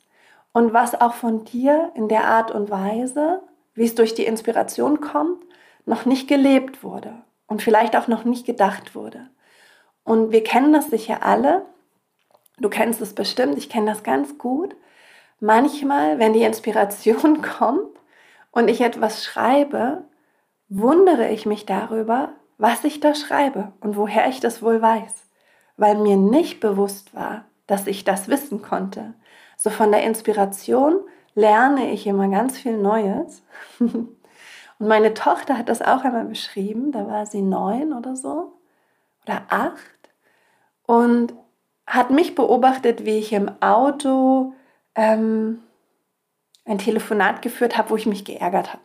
und 0.55 0.71
was 0.71 0.99
auch 1.01 1.13
von 1.13 1.43
dir 1.43 1.91
in 1.95 2.07
der 2.07 2.29
Art 2.29 2.49
und 2.49 2.69
Weise, 2.69 3.41
wie 3.73 3.83
es 3.83 3.93
durch 3.93 4.13
die 4.13 4.25
Inspiration 4.25 5.01
kommt, 5.01 5.43
noch 5.85 6.05
nicht 6.05 6.29
gelebt 6.29 6.81
wurde 6.81 7.13
und 7.45 7.61
vielleicht 7.61 7.93
auch 7.97 8.07
noch 8.07 8.23
nicht 8.23 8.45
gedacht 8.45 8.95
wurde. 8.95 9.29
Und 10.05 10.31
wir 10.31 10.45
kennen 10.45 10.71
das 10.71 10.87
sicher 10.87 11.23
alle. 11.23 11.65
Du 12.57 12.69
kennst 12.69 13.01
es 13.01 13.13
bestimmt, 13.13 13.57
ich 13.57 13.67
kenne 13.67 13.87
das 13.87 14.03
ganz 14.03 14.37
gut. 14.37 14.77
Manchmal, 15.41 16.19
wenn 16.19 16.31
die 16.31 16.43
Inspiration 16.43 17.41
kommt 17.59 17.99
und 18.51 18.69
ich 18.69 18.79
etwas 18.79 19.25
schreibe, 19.25 20.05
wundere 20.69 21.27
ich 21.31 21.45
mich 21.45 21.65
darüber, 21.65 22.29
was 22.57 22.85
ich 22.85 23.01
da 23.01 23.13
schreibe 23.13 23.73
und 23.81 23.97
woher 23.97 24.29
ich 24.29 24.39
das 24.39 24.61
wohl 24.61 24.81
weiß, 24.81 25.27
weil 25.75 25.97
mir 25.97 26.15
nicht 26.15 26.61
bewusst 26.61 27.13
war, 27.13 27.43
dass 27.67 27.87
ich 27.87 28.05
das 28.05 28.29
wissen 28.29 28.61
konnte. 28.61 29.15
So 29.57 29.69
von 29.69 29.91
der 29.91 30.03
Inspiration 30.03 30.99
lerne 31.33 31.91
ich 31.91 32.07
immer 32.07 32.27
ganz 32.29 32.57
viel 32.57 32.77
Neues. 32.77 33.43
Und 33.79 34.87
meine 34.87 35.13
Tochter 35.13 35.57
hat 35.57 35.69
das 35.69 35.81
auch 35.81 36.03
einmal 36.03 36.25
beschrieben, 36.25 36.91
da 36.91 37.07
war 37.07 37.25
sie 37.25 37.41
neun 37.41 37.93
oder 37.93 38.15
so 38.15 38.51
oder 39.25 39.43
acht 39.49 39.79
und 40.85 41.33
hat 41.87 42.11
mich 42.11 42.35
beobachtet, 42.35 43.05
wie 43.05 43.17
ich 43.17 43.31
im 43.31 43.49
Auto 43.61 44.53
ähm, 44.95 45.61
ein 46.65 46.77
Telefonat 46.77 47.41
geführt 47.41 47.77
habe, 47.77 47.91
wo 47.91 47.95
ich 47.95 48.05
mich 48.05 48.25
geärgert 48.25 48.73
habe. 48.73 48.83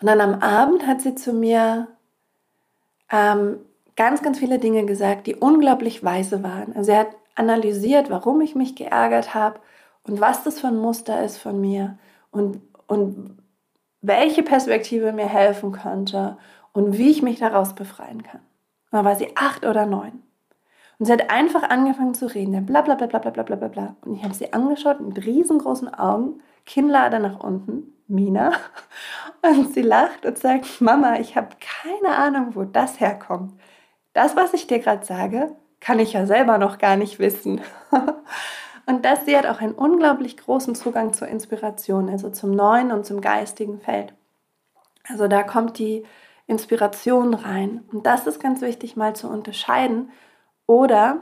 Und 0.00 0.06
dann 0.06 0.20
am 0.20 0.40
Abend 0.40 0.86
hat 0.86 1.00
sie 1.00 1.14
zu 1.14 1.32
mir 1.32 1.88
ähm, 3.10 3.58
ganz, 3.96 4.22
ganz 4.22 4.38
viele 4.38 4.58
Dinge 4.58 4.84
gesagt, 4.86 5.26
die 5.26 5.34
unglaublich 5.34 6.04
weise 6.04 6.42
waren. 6.42 6.76
Also 6.76 6.92
er 6.92 7.00
hat 7.00 7.16
analysiert, 7.38 8.10
warum 8.10 8.40
ich 8.40 8.54
mich 8.54 8.74
geärgert 8.74 9.34
habe 9.34 9.60
und 10.04 10.20
was 10.20 10.44
das 10.44 10.60
für 10.60 10.68
ein 10.68 10.78
Muster 10.78 11.22
ist 11.24 11.38
von 11.38 11.60
mir 11.60 11.98
und, 12.30 12.60
und 12.86 13.38
welche 14.00 14.42
Perspektive 14.42 15.12
mir 15.12 15.26
helfen 15.26 15.72
könnte 15.72 16.36
und 16.72 16.98
wie 16.98 17.10
ich 17.10 17.22
mich 17.22 17.38
daraus 17.38 17.74
befreien 17.74 18.22
kann. 18.22 18.40
Und 18.90 18.98
dann 18.98 19.04
war 19.04 19.16
sie 19.16 19.36
acht 19.36 19.64
oder 19.64 19.86
neun. 19.86 20.22
Und 20.98 21.06
sie 21.06 21.12
hat 21.12 21.30
einfach 21.30 21.62
angefangen 21.62 22.14
zu 22.14 22.26
reden, 22.26 22.66
bla 22.66 22.82
bla 22.82 22.94
bla 22.94 23.06
bla 23.06 23.18
bla 23.18 23.30
bla 23.30 23.42
bla 23.42 23.68
bla. 23.68 23.96
Und 24.04 24.16
ich 24.16 24.24
habe 24.24 24.34
sie 24.34 24.52
angeschaut 24.52 25.00
mit 25.00 25.24
riesengroßen 25.24 25.92
Augen, 25.94 26.40
Kinnlade 26.66 27.20
nach 27.20 27.40
unten, 27.40 27.94
Mina. 28.08 28.52
Und 29.42 29.72
sie 29.72 29.82
lacht 29.82 30.26
und 30.26 30.36
sagt, 30.36 30.80
Mama, 30.80 31.20
ich 31.20 31.36
habe 31.36 31.50
keine 31.60 32.16
Ahnung, 32.16 32.56
wo 32.56 32.64
das 32.64 32.98
herkommt. 32.98 33.52
Das, 34.12 34.34
was 34.34 34.52
ich 34.52 34.66
dir 34.66 34.80
gerade 34.80 35.06
sage, 35.06 35.54
kann 35.80 35.98
ich 35.98 36.12
ja 36.12 36.26
selber 36.26 36.58
noch 36.58 36.78
gar 36.78 36.96
nicht 36.96 37.18
wissen. 37.18 37.60
Und 38.86 39.04
dass 39.04 39.26
sie 39.26 39.36
hat 39.36 39.46
auch 39.46 39.60
einen 39.60 39.74
unglaublich 39.74 40.38
großen 40.38 40.74
Zugang 40.74 41.12
zur 41.12 41.28
Inspiration, 41.28 42.08
also 42.08 42.30
zum 42.30 42.52
neuen 42.52 42.90
und 42.90 43.04
zum 43.04 43.20
geistigen 43.20 43.80
Feld. 43.80 44.14
Also 45.06 45.28
da 45.28 45.42
kommt 45.42 45.78
die 45.78 46.06
Inspiration 46.46 47.34
rein. 47.34 47.84
Und 47.92 48.06
das 48.06 48.26
ist 48.26 48.40
ganz 48.40 48.62
wichtig 48.62 48.96
mal 48.96 49.14
zu 49.14 49.28
unterscheiden. 49.28 50.10
Oder, 50.66 51.20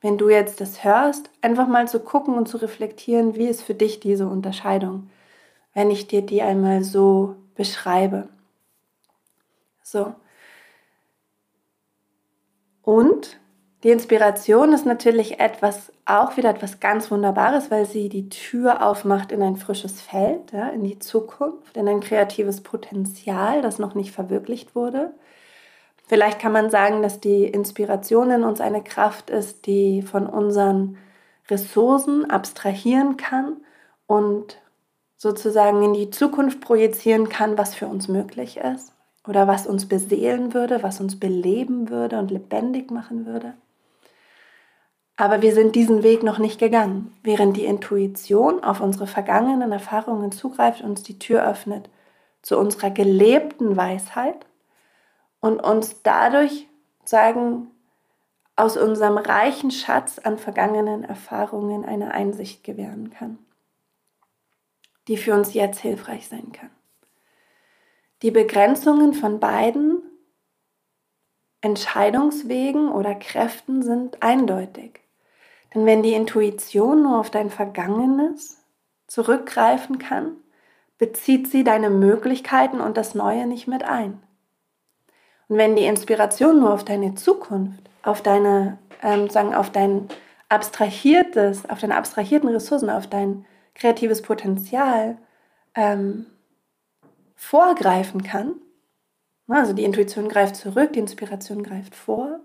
wenn 0.00 0.16
du 0.16 0.28
jetzt 0.28 0.60
das 0.60 0.84
hörst, 0.84 1.28
einfach 1.42 1.66
mal 1.66 1.88
zu 1.88 1.98
gucken 1.98 2.34
und 2.34 2.48
zu 2.48 2.56
reflektieren, 2.58 3.34
wie 3.34 3.48
ist 3.48 3.62
für 3.62 3.74
dich 3.74 3.98
diese 3.98 4.28
Unterscheidung, 4.28 5.10
wenn 5.74 5.90
ich 5.90 6.06
dir 6.06 6.22
die 6.22 6.42
einmal 6.42 6.84
so 6.84 7.34
beschreibe. 7.56 8.28
So. 9.82 10.14
Und 12.82 13.40
die 13.84 13.90
Inspiration 13.90 14.72
ist 14.72 14.86
natürlich 14.86 15.38
etwas, 15.38 15.92
auch 16.04 16.36
wieder 16.36 16.50
etwas 16.50 16.80
ganz 16.80 17.12
Wunderbares, 17.12 17.70
weil 17.70 17.86
sie 17.86 18.08
die 18.08 18.28
Tür 18.28 18.84
aufmacht 18.84 19.30
in 19.30 19.40
ein 19.40 19.56
frisches 19.56 20.00
Feld, 20.00 20.52
ja, 20.52 20.68
in 20.70 20.82
die 20.82 20.98
Zukunft, 20.98 21.76
in 21.76 21.86
ein 21.86 22.00
kreatives 22.00 22.60
Potenzial, 22.60 23.62
das 23.62 23.78
noch 23.78 23.94
nicht 23.94 24.10
verwirklicht 24.10 24.74
wurde. 24.74 25.12
Vielleicht 26.08 26.40
kann 26.40 26.52
man 26.52 26.70
sagen, 26.70 27.02
dass 27.02 27.20
die 27.20 27.44
Inspiration 27.44 28.30
in 28.32 28.42
uns 28.42 28.60
eine 28.60 28.82
Kraft 28.82 29.30
ist, 29.30 29.66
die 29.66 30.02
von 30.02 30.26
unseren 30.26 30.96
Ressourcen 31.48 32.28
abstrahieren 32.28 33.16
kann 33.16 33.58
und 34.06 34.58
sozusagen 35.16 35.82
in 35.82 35.92
die 35.92 36.10
Zukunft 36.10 36.60
projizieren 36.60 37.28
kann, 37.28 37.56
was 37.58 37.74
für 37.76 37.86
uns 37.86 38.08
möglich 38.08 38.56
ist 38.56 38.92
oder 39.26 39.46
was 39.46 39.66
uns 39.66 39.86
beseelen 39.86 40.54
würde, 40.54 40.82
was 40.82 41.00
uns 41.00 41.20
beleben 41.20 41.90
würde 41.90 42.18
und 42.18 42.30
lebendig 42.30 42.90
machen 42.90 43.26
würde. 43.26 43.54
Aber 45.20 45.42
wir 45.42 45.52
sind 45.52 45.74
diesen 45.74 46.04
Weg 46.04 46.22
noch 46.22 46.38
nicht 46.38 46.60
gegangen, 46.60 47.12
während 47.24 47.56
die 47.56 47.64
Intuition 47.64 48.62
auf 48.62 48.80
unsere 48.80 49.08
vergangenen 49.08 49.72
Erfahrungen 49.72 50.30
zugreift 50.30 50.80
und 50.80 50.90
uns 50.90 51.02
die 51.02 51.18
Tür 51.18 51.44
öffnet 51.44 51.90
zu 52.40 52.56
unserer 52.56 52.92
gelebten 52.92 53.76
Weisheit 53.76 54.46
und 55.40 55.58
uns 55.58 56.02
dadurch 56.04 56.68
sagen, 57.04 57.66
aus 58.54 58.76
unserem 58.76 59.18
reichen 59.18 59.72
Schatz 59.72 60.20
an 60.20 60.38
vergangenen 60.38 61.02
Erfahrungen 61.02 61.84
eine 61.84 62.12
Einsicht 62.12 62.62
gewähren 62.62 63.10
kann, 63.10 63.38
die 65.08 65.16
für 65.16 65.34
uns 65.34 65.52
jetzt 65.52 65.80
hilfreich 65.80 66.28
sein 66.28 66.52
kann. 66.52 66.70
Die 68.22 68.30
Begrenzungen 68.30 69.14
von 69.14 69.40
beiden 69.40 70.00
Entscheidungswegen 71.60 72.88
oder 72.88 73.16
Kräften 73.16 73.82
sind 73.82 74.22
eindeutig. 74.22 75.07
Denn 75.74 75.86
wenn 75.86 76.02
die 76.02 76.14
Intuition 76.14 77.02
nur 77.02 77.18
auf 77.18 77.30
dein 77.30 77.50
Vergangenes 77.50 78.62
zurückgreifen 79.06 79.98
kann, 79.98 80.36
bezieht 80.98 81.50
sie 81.50 81.64
deine 81.64 81.90
Möglichkeiten 81.90 82.80
und 82.80 82.96
das 82.96 83.14
Neue 83.14 83.46
nicht 83.46 83.68
mit 83.68 83.84
ein. 83.84 84.22
Und 85.48 85.56
wenn 85.56 85.76
die 85.76 85.84
Inspiration 85.84 86.60
nur 86.60 86.72
auf 86.72 86.84
deine 86.84 87.14
Zukunft, 87.14 87.88
auf 88.02 88.22
deine, 88.22 88.78
ähm, 89.02 89.30
sagen, 89.30 89.54
auf 89.54 89.70
dein 89.70 90.08
abstrahiertes, 90.48 91.68
auf 91.68 91.80
deine 91.80 91.96
abstrahierten 91.96 92.48
Ressourcen, 92.48 92.90
auf 92.90 93.06
dein 93.06 93.44
kreatives 93.74 94.22
Potenzial 94.22 95.16
ähm, 95.74 96.26
vorgreifen 97.36 98.22
kann, 98.22 98.54
also 99.46 99.72
die 99.72 99.84
Intuition 99.84 100.28
greift 100.28 100.56
zurück, 100.56 100.92
die 100.92 100.98
Inspiration 100.98 101.62
greift 101.62 101.94
vor, 101.94 102.40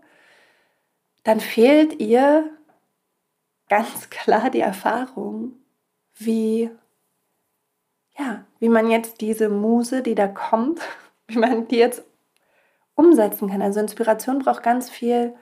dann 1.24 1.40
fehlt 1.40 2.00
ihr 2.00 2.50
ganz 3.74 4.12
klar 4.12 4.52
die 4.52 4.60
Erfahrung, 4.60 5.54
wie, 6.16 6.70
ja, 8.20 8.46
wie 8.60 8.70
man 8.70 8.92
jetzt 8.92 9.20
diese 9.20 9.50
Muse, 9.50 10.04
die 10.04 10.14
da 10.14 10.28
kommt, 10.28 10.80
wie 11.28 11.40
man 11.40 11.68
die 11.68 11.78
jetzt 11.78 12.04
umsetzen 12.94 13.50
kann. 13.50 13.64
Also 13.64 13.80
Inspiration 13.80 14.38
braucht 14.38 14.62
ganz 14.62 14.92
viel 14.92 15.34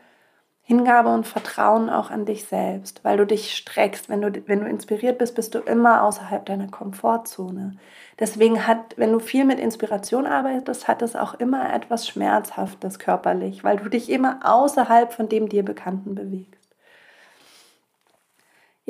Hingabe 0.62 1.10
und 1.10 1.28
Vertrauen 1.28 1.90
auch 1.90 2.10
an 2.10 2.24
dich 2.24 2.46
selbst, 2.46 3.04
weil 3.04 3.18
du 3.18 3.26
dich 3.26 3.54
streckst. 3.58 4.08
Wenn 4.08 4.22
du, 4.22 4.32
wenn 4.48 4.62
du 4.62 4.70
inspiriert 4.70 5.18
bist, 5.18 5.36
bist 5.36 5.54
du 5.54 5.60
immer 5.60 6.04
außerhalb 6.04 6.46
deiner 6.46 6.70
Komfortzone. 6.70 7.76
Deswegen 8.18 8.66
hat, 8.66 8.96
wenn 8.96 9.12
du 9.12 9.20
viel 9.20 9.44
mit 9.44 9.60
Inspiration 9.60 10.26
arbeitest, 10.26 10.88
hat 10.88 11.02
es 11.02 11.18
auch 11.18 11.34
immer 11.34 11.74
etwas 11.74 12.08
Schmerzhaftes 12.08 12.98
körperlich, 12.98 13.66
weil 13.66 13.76
du 13.76 13.90
dich 13.90 14.10
immer 14.10 14.40
außerhalb 14.44 15.12
von 15.12 15.28
dem 15.28 15.50
dir 15.50 15.66
Bekannten 15.66 16.16
bewegst. 16.16 16.61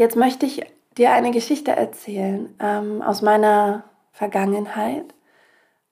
Jetzt 0.02 0.16
möchte 0.16 0.48
ich 0.48 0.64
dir 0.98 1.12
eine 1.12 1.30
Geschichte 1.30 1.74
erzählen 1.74 2.56
ähm, 2.60 3.04
aus 3.04 3.22
meiner 3.22 3.84
Vergangenheit, 4.12 5.06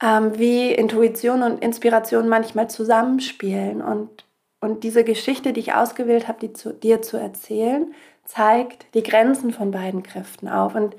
ähm, 0.02 0.40
wie 0.40 0.72
Intuition 0.72 1.44
und 1.44 1.64
Inspiration 1.64 2.28
manchmal 2.28 2.72
zusammenspielen 2.72 3.84
und 3.84 4.26
und 4.62 4.84
diese 4.84 5.04
Geschichte, 5.04 5.54
die 5.54 5.60
ich 5.60 5.74
ausgewählt 5.74 6.28
habe, 6.28 6.40
die 6.40 6.54
zu, 6.54 6.74
dir 6.74 7.04
zu 7.04 7.18
erzählen, 7.18 7.94
zeigt 8.26 8.88
die 8.96 9.04
Grenzen 9.04 9.54
von 9.54 9.70
beiden 9.70 10.02
Kräften 10.02 10.50
auf. 10.50 10.74
Und 10.74 10.96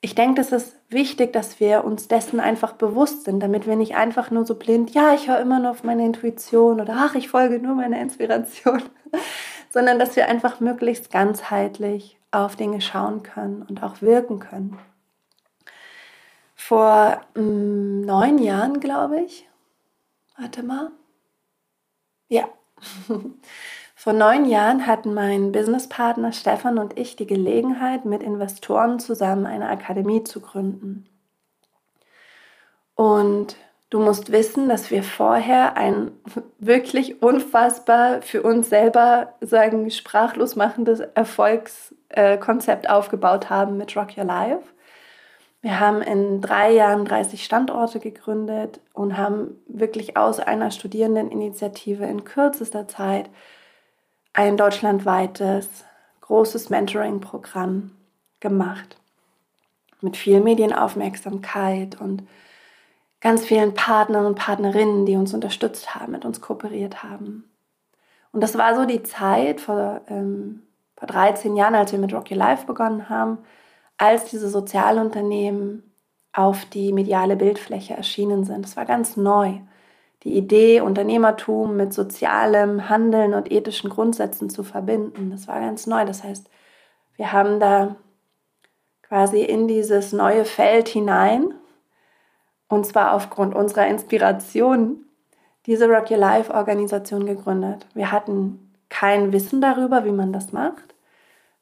ich 0.00 0.16
denke, 0.16 0.40
es 0.40 0.50
ist 0.50 0.76
wichtig, 0.88 1.32
dass 1.32 1.60
wir 1.60 1.84
uns 1.84 2.08
dessen 2.08 2.40
einfach 2.40 2.72
bewusst 2.72 3.24
sind, 3.24 3.40
damit 3.40 3.68
wir 3.68 3.76
nicht 3.76 3.94
einfach 3.94 4.32
nur 4.32 4.44
so 4.44 4.56
blind, 4.56 4.90
ja, 4.90 5.14
ich 5.14 5.28
höre 5.28 5.40
immer 5.40 5.60
nur 5.60 5.70
auf 5.70 5.84
meine 5.84 6.04
Intuition 6.04 6.80
oder 6.80 6.94
ach, 6.98 7.14
ich 7.14 7.28
folge 7.28 7.60
nur 7.60 7.76
meiner 7.76 8.00
Inspiration, 8.00 8.82
sondern 9.70 10.00
dass 10.00 10.16
wir 10.16 10.28
einfach 10.28 10.58
möglichst 10.58 11.12
ganzheitlich 11.12 12.18
auf 12.32 12.56
Dinge 12.56 12.80
schauen 12.80 13.22
können 13.22 13.62
und 13.62 13.82
auch 13.82 14.02
wirken 14.02 14.40
können. 14.40 14.78
Vor 16.56 17.20
mh, 17.34 17.42
mm, 17.42 18.00
neun 18.02 18.38
Jahren, 18.38 18.80
glaube 18.80 19.20
ich, 19.20 19.48
warte 20.36 20.62
mal, 20.62 20.90
ja, 22.28 22.48
vor 23.94 24.12
neun 24.12 24.46
Jahren 24.46 24.86
hatten 24.86 25.14
mein 25.14 25.52
Businesspartner 25.52 26.32
Stefan 26.32 26.78
und 26.78 26.98
ich 26.98 27.14
die 27.16 27.26
Gelegenheit, 27.26 28.04
mit 28.04 28.22
Investoren 28.22 28.98
zusammen 28.98 29.46
eine 29.46 29.68
Akademie 29.68 30.24
zu 30.24 30.40
gründen. 30.40 31.06
Und 32.94 33.56
du 33.92 34.00
musst 34.00 34.32
wissen, 34.32 34.70
dass 34.70 34.90
wir 34.90 35.02
vorher 35.02 35.76
ein 35.76 36.12
wirklich 36.58 37.22
unfassbar 37.22 38.22
für 38.22 38.42
uns 38.42 38.70
selber 38.70 39.34
sagen 39.42 39.90
sprachlos 39.90 40.56
machendes 40.56 41.00
Erfolgskonzept 41.00 42.88
aufgebaut 42.88 43.50
haben 43.50 43.76
mit 43.76 43.94
Rock 43.94 44.16
Your 44.16 44.24
Life. 44.24 44.62
Wir 45.60 45.78
haben 45.78 46.00
in 46.00 46.40
drei 46.40 46.72
Jahren 46.72 47.04
30 47.04 47.44
Standorte 47.44 48.00
gegründet 48.00 48.80
und 48.94 49.18
haben 49.18 49.60
wirklich 49.66 50.16
aus 50.16 50.40
einer 50.40 50.70
Studierendeninitiative 50.70 52.06
in 52.06 52.24
kürzester 52.24 52.88
Zeit 52.88 53.28
ein 54.32 54.56
deutschlandweites 54.56 55.84
großes 56.22 56.70
Mentoring-Programm 56.70 57.90
gemacht. 58.40 58.96
Mit 60.00 60.16
viel 60.16 60.40
Medienaufmerksamkeit 60.40 62.00
und 62.00 62.22
ganz 63.22 63.44
vielen 63.44 63.72
Partnern 63.72 64.26
und 64.26 64.34
Partnerinnen, 64.34 65.06
die 65.06 65.16
uns 65.16 65.32
unterstützt 65.32 65.94
haben, 65.94 66.12
mit 66.12 66.24
uns 66.24 66.40
kooperiert 66.40 67.02
haben. 67.02 67.48
Und 68.32 68.42
das 68.42 68.58
war 68.58 68.74
so 68.74 68.84
die 68.84 69.02
Zeit 69.02 69.60
vor, 69.60 70.02
ähm, 70.08 70.62
vor 70.96 71.06
13 71.06 71.56
Jahren, 71.56 71.74
als 71.74 71.92
wir 71.92 71.98
mit 71.98 72.12
Rocky 72.12 72.34
Life 72.34 72.66
begonnen 72.66 73.08
haben, 73.08 73.38
als 73.96 74.24
diese 74.24 74.48
Sozialunternehmen 74.48 75.84
auf 76.32 76.64
die 76.64 76.92
mediale 76.92 77.36
Bildfläche 77.36 77.94
erschienen 77.94 78.44
sind. 78.44 78.64
Das 78.64 78.76
war 78.76 78.86
ganz 78.86 79.16
neu. 79.16 79.58
Die 80.24 80.36
Idee, 80.36 80.80
Unternehmertum 80.80 81.76
mit 81.76 81.92
sozialem 81.92 82.88
Handeln 82.88 83.34
und 83.34 83.52
ethischen 83.52 83.90
Grundsätzen 83.90 84.50
zu 84.50 84.62
verbinden, 84.62 85.30
das 85.30 85.46
war 85.46 85.60
ganz 85.60 85.86
neu. 85.86 86.04
Das 86.04 86.24
heißt, 86.24 86.48
wir 87.16 87.32
haben 87.32 87.60
da 87.60 87.96
quasi 89.02 89.42
in 89.42 89.68
dieses 89.68 90.12
neue 90.12 90.44
Feld 90.44 90.88
hinein, 90.88 91.54
und 92.72 92.86
zwar 92.86 93.12
aufgrund 93.12 93.54
unserer 93.54 93.86
Inspiration, 93.86 95.04
diese 95.66 95.86
Rock 95.88 96.10
Your 96.10 96.16
Life 96.16 96.52
Organisation 96.54 97.26
gegründet. 97.26 97.86
Wir 97.92 98.10
hatten 98.10 98.72
kein 98.88 99.30
Wissen 99.30 99.60
darüber, 99.60 100.06
wie 100.06 100.10
man 100.10 100.32
das 100.32 100.52
macht. 100.52 100.94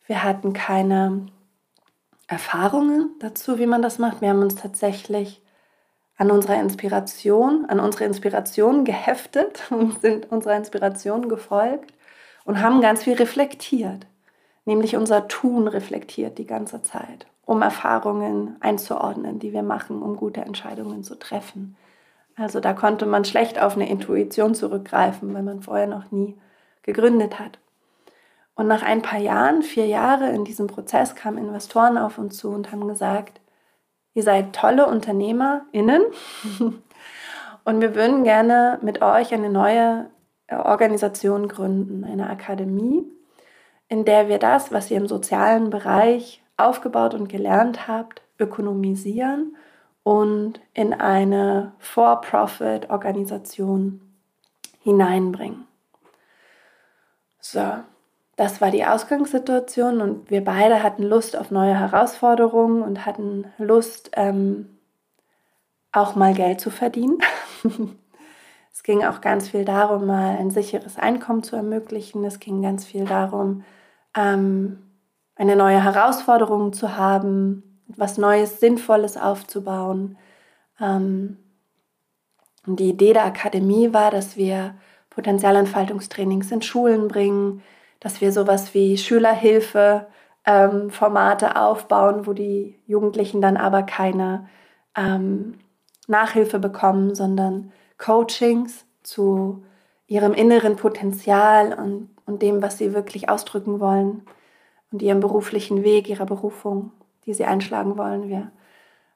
Wir 0.06 0.22
hatten 0.22 0.52
keine 0.52 1.26
Erfahrungen 2.28 3.10
dazu, 3.18 3.58
wie 3.58 3.66
man 3.66 3.82
das 3.82 3.98
macht. 3.98 4.20
Wir 4.20 4.28
haben 4.28 4.42
uns 4.42 4.54
tatsächlich 4.54 5.42
an 6.16 6.30
unserer 6.30 6.60
Inspiration, 6.60 7.66
an 7.66 7.80
unsere 7.80 8.04
Inspiration 8.04 8.84
geheftet 8.84 9.62
und 9.70 10.00
sind 10.00 10.30
unserer 10.30 10.56
Inspiration 10.56 11.28
gefolgt 11.28 11.92
und 12.44 12.62
haben 12.62 12.80
ganz 12.80 13.02
viel 13.02 13.14
reflektiert, 13.14 14.06
nämlich 14.64 14.94
unser 14.94 15.26
Tun 15.26 15.66
reflektiert 15.66 16.38
die 16.38 16.46
ganze 16.46 16.82
Zeit, 16.82 17.26
um 17.50 17.62
Erfahrungen 17.62 18.54
einzuordnen, 18.60 19.40
die 19.40 19.52
wir 19.52 19.64
machen, 19.64 20.02
um 20.02 20.14
gute 20.14 20.42
Entscheidungen 20.42 21.02
zu 21.02 21.16
treffen. 21.16 21.76
Also 22.36 22.60
da 22.60 22.74
konnte 22.74 23.06
man 23.06 23.24
schlecht 23.24 23.60
auf 23.60 23.74
eine 23.74 23.90
Intuition 23.90 24.54
zurückgreifen, 24.54 25.34
weil 25.34 25.42
man 25.42 25.60
vorher 25.60 25.88
noch 25.88 26.12
nie 26.12 26.38
gegründet 26.82 27.40
hat. 27.40 27.58
Und 28.54 28.68
nach 28.68 28.84
ein 28.84 29.02
paar 29.02 29.18
Jahren, 29.18 29.62
vier 29.62 29.86
Jahre 29.86 30.28
in 30.30 30.44
diesem 30.44 30.68
Prozess, 30.68 31.16
kamen 31.16 31.38
Investoren 31.38 31.98
auf 31.98 32.18
uns 32.18 32.36
zu 32.36 32.50
und 32.50 32.70
haben 32.70 32.86
gesagt, 32.86 33.40
ihr 34.14 34.22
seid 34.22 34.54
tolle 34.54 34.86
UnternehmerInnen 34.86 36.02
und 37.64 37.80
wir 37.80 37.96
würden 37.96 38.22
gerne 38.22 38.78
mit 38.80 39.02
euch 39.02 39.34
eine 39.34 39.50
neue 39.50 40.08
Organisation 40.48 41.48
gründen, 41.48 42.04
eine 42.04 42.30
Akademie, 42.30 43.04
in 43.88 44.04
der 44.04 44.28
wir 44.28 44.38
das, 44.38 44.70
was 44.70 44.88
ihr 44.88 44.98
im 44.98 45.08
sozialen 45.08 45.70
Bereich 45.70 46.44
aufgebaut 46.66 47.14
und 47.14 47.28
gelernt 47.28 47.88
habt, 47.88 48.22
ökonomisieren 48.38 49.56
und 50.02 50.60
in 50.74 50.94
eine 50.94 51.72
For-Profit-Organisation 51.78 54.00
hineinbringen. 54.82 55.66
So, 57.40 57.64
das 58.36 58.60
war 58.60 58.70
die 58.70 58.84
Ausgangssituation 58.84 60.00
und 60.00 60.30
wir 60.30 60.44
beide 60.44 60.82
hatten 60.82 61.02
Lust 61.02 61.36
auf 61.36 61.50
neue 61.50 61.78
Herausforderungen 61.78 62.82
und 62.82 63.04
hatten 63.04 63.46
Lust, 63.58 64.10
ähm, 64.14 64.78
auch 65.92 66.14
mal 66.14 66.34
Geld 66.34 66.60
zu 66.60 66.70
verdienen. 66.70 67.18
es 68.72 68.82
ging 68.82 69.04
auch 69.04 69.20
ganz 69.20 69.48
viel 69.48 69.64
darum, 69.64 70.06
mal 70.06 70.36
ein 70.38 70.50
sicheres 70.50 70.98
Einkommen 70.98 71.42
zu 71.42 71.56
ermöglichen. 71.56 72.24
Es 72.24 72.40
ging 72.40 72.62
ganz 72.62 72.84
viel 72.84 73.04
darum, 73.04 73.64
ähm, 74.16 74.89
eine 75.40 75.56
neue 75.56 75.82
Herausforderung 75.82 76.74
zu 76.74 76.98
haben, 76.98 77.80
etwas 77.88 78.18
Neues, 78.18 78.60
Sinnvolles 78.60 79.16
aufzubauen. 79.16 80.18
Ähm, 80.78 81.38
die 82.66 82.90
Idee 82.90 83.14
der 83.14 83.24
Akademie 83.24 83.94
war, 83.94 84.10
dass 84.10 84.36
wir 84.36 84.74
Potenzialentfaltungstrainings 85.08 86.52
in 86.52 86.60
Schulen 86.60 87.08
bringen, 87.08 87.62
dass 88.00 88.20
wir 88.20 88.32
sowas 88.32 88.74
wie 88.74 88.98
Schülerhilfe 88.98 90.08
ähm, 90.44 90.90
aufbauen, 91.00 92.26
wo 92.26 92.34
die 92.34 92.78
Jugendlichen 92.86 93.40
dann 93.40 93.56
aber 93.56 93.82
keine 93.82 94.46
ähm, 94.94 95.54
Nachhilfe 96.06 96.58
bekommen, 96.58 97.14
sondern 97.14 97.72
Coachings 97.96 98.84
zu 99.02 99.64
ihrem 100.06 100.34
inneren 100.34 100.76
Potenzial 100.76 101.72
und, 101.72 102.10
und 102.26 102.42
dem, 102.42 102.60
was 102.60 102.76
sie 102.76 102.92
wirklich 102.92 103.30
ausdrücken 103.30 103.80
wollen 103.80 104.26
und 104.92 105.02
ihrem 105.02 105.20
beruflichen 105.20 105.84
Weg, 105.84 106.08
ihrer 106.08 106.26
Berufung, 106.26 106.92
die 107.26 107.34
sie 107.34 107.44
einschlagen 107.44 107.96
wollen. 107.96 108.28
Wir 108.28 108.50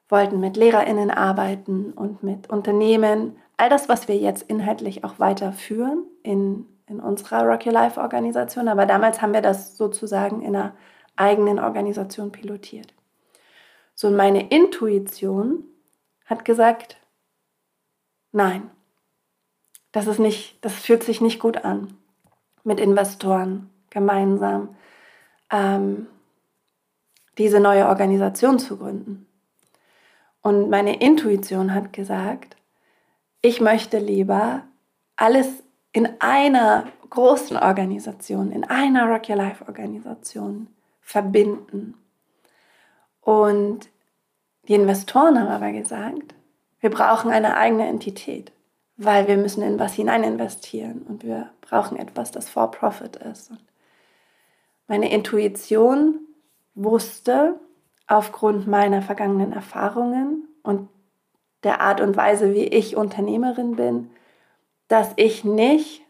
wollten 0.09 0.39
mit 0.39 0.57
Lehrerinnen 0.57 1.11
arbeiten 1.11 1.91
und 1.91 2.23
mit 2.23 2.49
Unternehmen. 2.49 3.37
All 3.57 3.69
das, 3.69 3.89
was 3.89 4.07
wir 4.07 4.17
jetzt 4.17 4.43
inhaltlich 4.43 5.03
auch 5.03 5.19
weiterführen 5.19 6.03
in 6.23 6.67
in 6.87 6.99
unserer 6.99 7.43
Rock 7.43 7.65
Your 7.65 7.73
Life 7.73 7.99
Organisation, 7.99 8.67
aber 8.67 8.85
damals 8.85 9.21
haben 9.21 9.33
wir 9.33 9.41
das 9.41 9.75
sozusagen 9.77 10.41
in 10.41 10.55
einer 10.55 10.73
eigenen 11.15 11.59
Organisation 11.59 12.31
pilotiert. 12.31 12.93
So 13.95 14.11
meine 14.11 14.49
Intuition 14.49 15.63
hat 16.25 16.45
gesagt, 16.45 16.97
nein, 18.31 18.69
das 19.91 20.07
ist 20.07 20.19
nicht, 20.19 20.63
das 20.63 20.73
fühlt 20.73 21.03
sich 21.03 21.21
nicht 21.21 21.39
gut 21.39 21.63
an, 21.63 21.97
mit 22.63 22.79
Investoren 22.79 23.69
gemeinsam 23.89 24.75
ähm, 25.51 26.07
diese 27.37 27.59
neue 27.59 27.87
Organisation 27.87 28.59
zu 28.59 28.77
gründen. 28.77 29.27
Und 30.41 30.69
meine 30.69 31.01
Intuition 31.01 31.73
hat 31.73 31.91
gesagt, 31.91 32.55
ich 33.41 33.61
möchte 33.61 33.97
lieber 33.97 34.63
alles 35.15 35.47
in 35.91 36.09
einer 36.19 36.85
großen 37.09 37.57
Organisation, 37.57 38.51
in 38.51 38.63
einer 38.63 39.07
Rock 39.07 39.29
Your 39.29 39.37
Life 39.37 39.65
Organisation 39.67 40.67
verbinden. 41.01 41.95
Und 43.21 43.89
die 44.67 44.73
Investoren 44.73 45.39
haben 45.39 45.47
aber 45.47 45.71
gesagt, 45.71 46.35
wir 46.79 46.89
brauchen 46.89 47.31
eine 47.31 47.57
eigene 47.57 47.87
Entität, 47.87 48.51
weil 48.97 49.27
wir 49.27 49.37
müssen 49.37 49.63
in 49.63 49.79
was 49.79 49.93
hinein 49.93 50.23
investieren 50.23 51.03
und 51.07 51.23
wir 51.23 51.49
brauchen 51.61 51.97
etwas, 51.97 52.31
das 52.31 52.49
for 52.49 52.71
profit 52.71 53.15
ist. 53.15 53.51
Und 53.51 53.59
meine 54.87 55.11
Intuition 55.11 56.19
wusste 56.73 57.59
aufgrund 58.07 58.67
meiner 58.67 59.01
vergangenen 59.01 59.51
Erfahrungen 59.51 60.47
und 60.63 60.89
der 61.63 61.81
Art 61.81 62.01
und 62.01 62.15
Weise, 62.15 62.53
wie 62.53 62.65
ich 62.65 62.95
Unternehmerin 62.95 63.75
bin, 63.75 64.11
dass 64.87 65.13
ich 65.15 65.43
nicht 65.43 66.01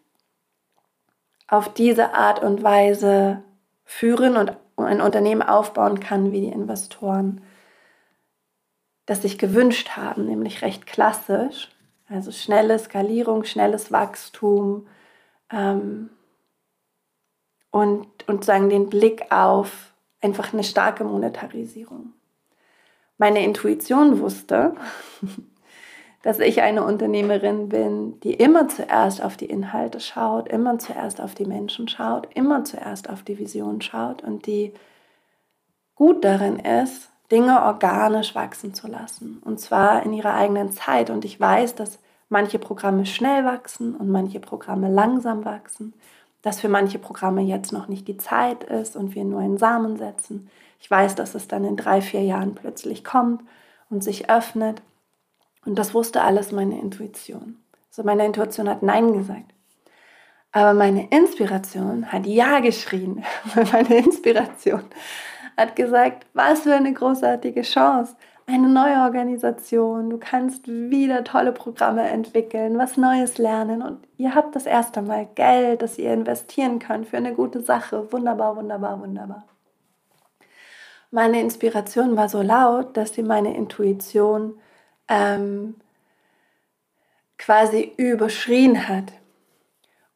auf 1.48 1.74
diese 1.74 2.14
Art 2.14 2.44
und 2.44 2.64
Weise 2.64 3.44
führen 3.86 4.36
und 4.36 4.58
ein 4.78 5.00
Unternehmen 5.00 5.42
aufbauen 5.44 6.00
kann, 6.00 6.32
wie 6.32 6.42
die 6.42 6.52
Investoren 6.52 7.42
das 9.06 9.22
sich 9.22 9.38
gewünscht 9.38 9.92
haben, 9.92 10.26
nämlich 10.26 10.62
recht 10.62 10.86
klassisch, 10.86 11.70
also 12.10 12.32
schnelle 12.32 12.78
Skalierung, 12.80 13.44
schnelles 13.44 13.92
Wachstum 13.92 14.88
ähm, 15.52 16.10
und, 17.76 18.08
und 18.28 18.46
sagen 18.46 18.70
den 18.70 18.88
Blick 18.88 19.34
auf 19.34 19.94
einfach 20.22 20.54
eine 20.54 20.64
starke 20.64 21.04
Monetarisierung. 21.04 22.14
Meine 23.18 23.44
Intuition 23.44 24.22
wusste, 24.22 24.76
dass 26.24 26.40
ich 26.40 26.62
eine 26.62 26.86
Unternehmerin 26.86 27.68
bin, 27.68 28.18
die 28.22 28.34
immer 28.34 28.70
zuerst 28.70 29.22
auf 29.22 29.36
die 29.36 29.48
Inhalte 29.48 30.00
schaut, 30.00 30.48
immer 30.48 30.80
zuerst 30.80 31.20
auf 31.20 31.36
die 31.36 31.44
Menschen 31.44 31.90
schaut, 31.90 32.34
immer 32.34 32.64
zuerst 32.64 33.10
auf 33.10 33.24
die 33.24 33.38
Vision 33.40 33.82
schaut 33.82 34.24
und 34.24 34.46
die 34.46 34.72
gut 35.96 36.24
darin 36.24 36.60
ist, 36.60 37.10
Dinge 37.30 37.62
organisch 37.62 38.36
wachsen 38.36 38.74
zu 38.74 38.88
lassen. 38.88 39.42
Und 39.44 39.60
zwar 39.60 40.04
in 40.04 40.14
ihrer 40.14 40.34
eigenen 40.34 40.72
Zeit. 40.72 41.10
Und 41.10 41.26
ich 41.26 41.42
weiß, 41.42 41.76
dass 41.76 42.00
manche 42.30 42.58
Programme 42.58 43.06
schnell 43.06 43.44
wachsen 43.44 43.98
und 43.98 44.10
manche 44.10 44.40
Programme 44.40 44.90
langsam 44.90 45.44
wachsen. 45.44 45.94
Dass 46.46 46.62
für 46.62 46.70
manche 46.70 47.00
Programme 47.00 47.42
jetzt 47.42 47.74
noch 47.74 47.88
nicht 47.88 48.08
die 48.08 48.18
Zeit 48.18 48.64
ist 48.66 48.96
und 48.96 49.16
wir 49.16 49.24
nur 49.24 49.40
einen 49.40 49.58
Samen 49.58 49.98
setzen. 49.98 50.48
Ich 50.80 50.92
weiß, 50.92 51.16
dass 51.16 51.34
es 51.34 51.48
dann 51.48 51.66
in 51.66 51.76
drei, 51.76 52.02
vier 52.02 52.22
Jahren 52.22 52.54
plötzlich 52.54 53.04
kommt 53.04 53.42
und 53.90 54.04
sich 54.04 54.30
öffnet. 54.30 54.84
Und 55.66 55.80
das 55.80 55.96
wusste 55.96 56.22
alles 56.22 56.52
meine 56.52 56.80
Intuition. 56.80 57.58
Also 57.90 58.04
meine 58.04 58.28
Intuition 58.28 58.70
hat 58.70 58.84
Nein 58.84 59.14
gesagt. 59.14 59.56
Aber 60.52 60.76
meine 60.76 61.08
Inspiration 61.10 62.12
hat 62.12 62.28
Ja 62.28 62.60
geschrien. 62.60 63.24
meine 63.72 63.98
Inspiration 63.98 64.84
hat 65.58 65.76
gesagt, 65.76 66.28
was 66.34 66.60
für 66.60 66.76
eine 66.76 66.94
großartige 66.94 67.64
Chance. 67.64 68.16
Eine 68.48 68.70
neue 68.70 68.98
Organisation. 68.98 70.12
Du 70.12 70.20
kannst 70.20 70.68
wieder 70.68 71.24
tolle 71.24 71.52
Programme 71.52 72.08
entwickeln, 72.08 72.78
was 72.78 72.96
Neues 72.96 73.40
lernen. 73.40 73.82
Und 73.82 74.08
ihr 74.18 74.36
habt 74.36 74.56
das 74.56 74.68
erste 74.68 75.02
Mal 75.02 75.28
Geld, 75.34 75.82
das 75.82 75.98
ihr 75.98 76.14
investieren 76.14 76.78
könnt 76.78 77.08
für 77.08 77.18
eine 77.18 77.34
gute 77.34 77.62
Sache. 77.62 78.12
Wunderbar, 78.12 78.56
wunderbar, 78.56 79.02
wunderbar. 79.02 79.46
Meine 81.10 81.42
Inspiration 81.42 82.16
war 82.16 82.30
so 82.30 82.44
laut, 82.44 82.96
dass 82.98 83.14
sie 83.14 83.24
meine 83.24 83.56
Intuition 83.56 84.60
ähm, 85.08 85.76
quasi 87.40 87.94
überschrien 87.98 88.88
hat. 88.88 89.14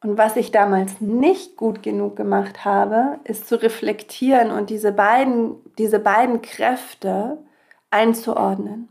Und 0.02 0.18
was 0.18 0.36
ich 0.36 0.52
damals 0.52 1.00
nicht 1.00 1.56
gut 1.56 1.82
genug 1.82 2.16
gemacht 2.16 2.64
habe, 2.64 3.18
ist 3.24 3.48
zu 3.48 3.60
reflektieren 3.60 4.50
und 4.50 4.70
diese 4.70 4.92
beiden, 4.92 5.56
diese 5.78 5.98
beiden 5.98 6.42
Kräfte 6.42 7.38
einzuordnen. 7.90 8.88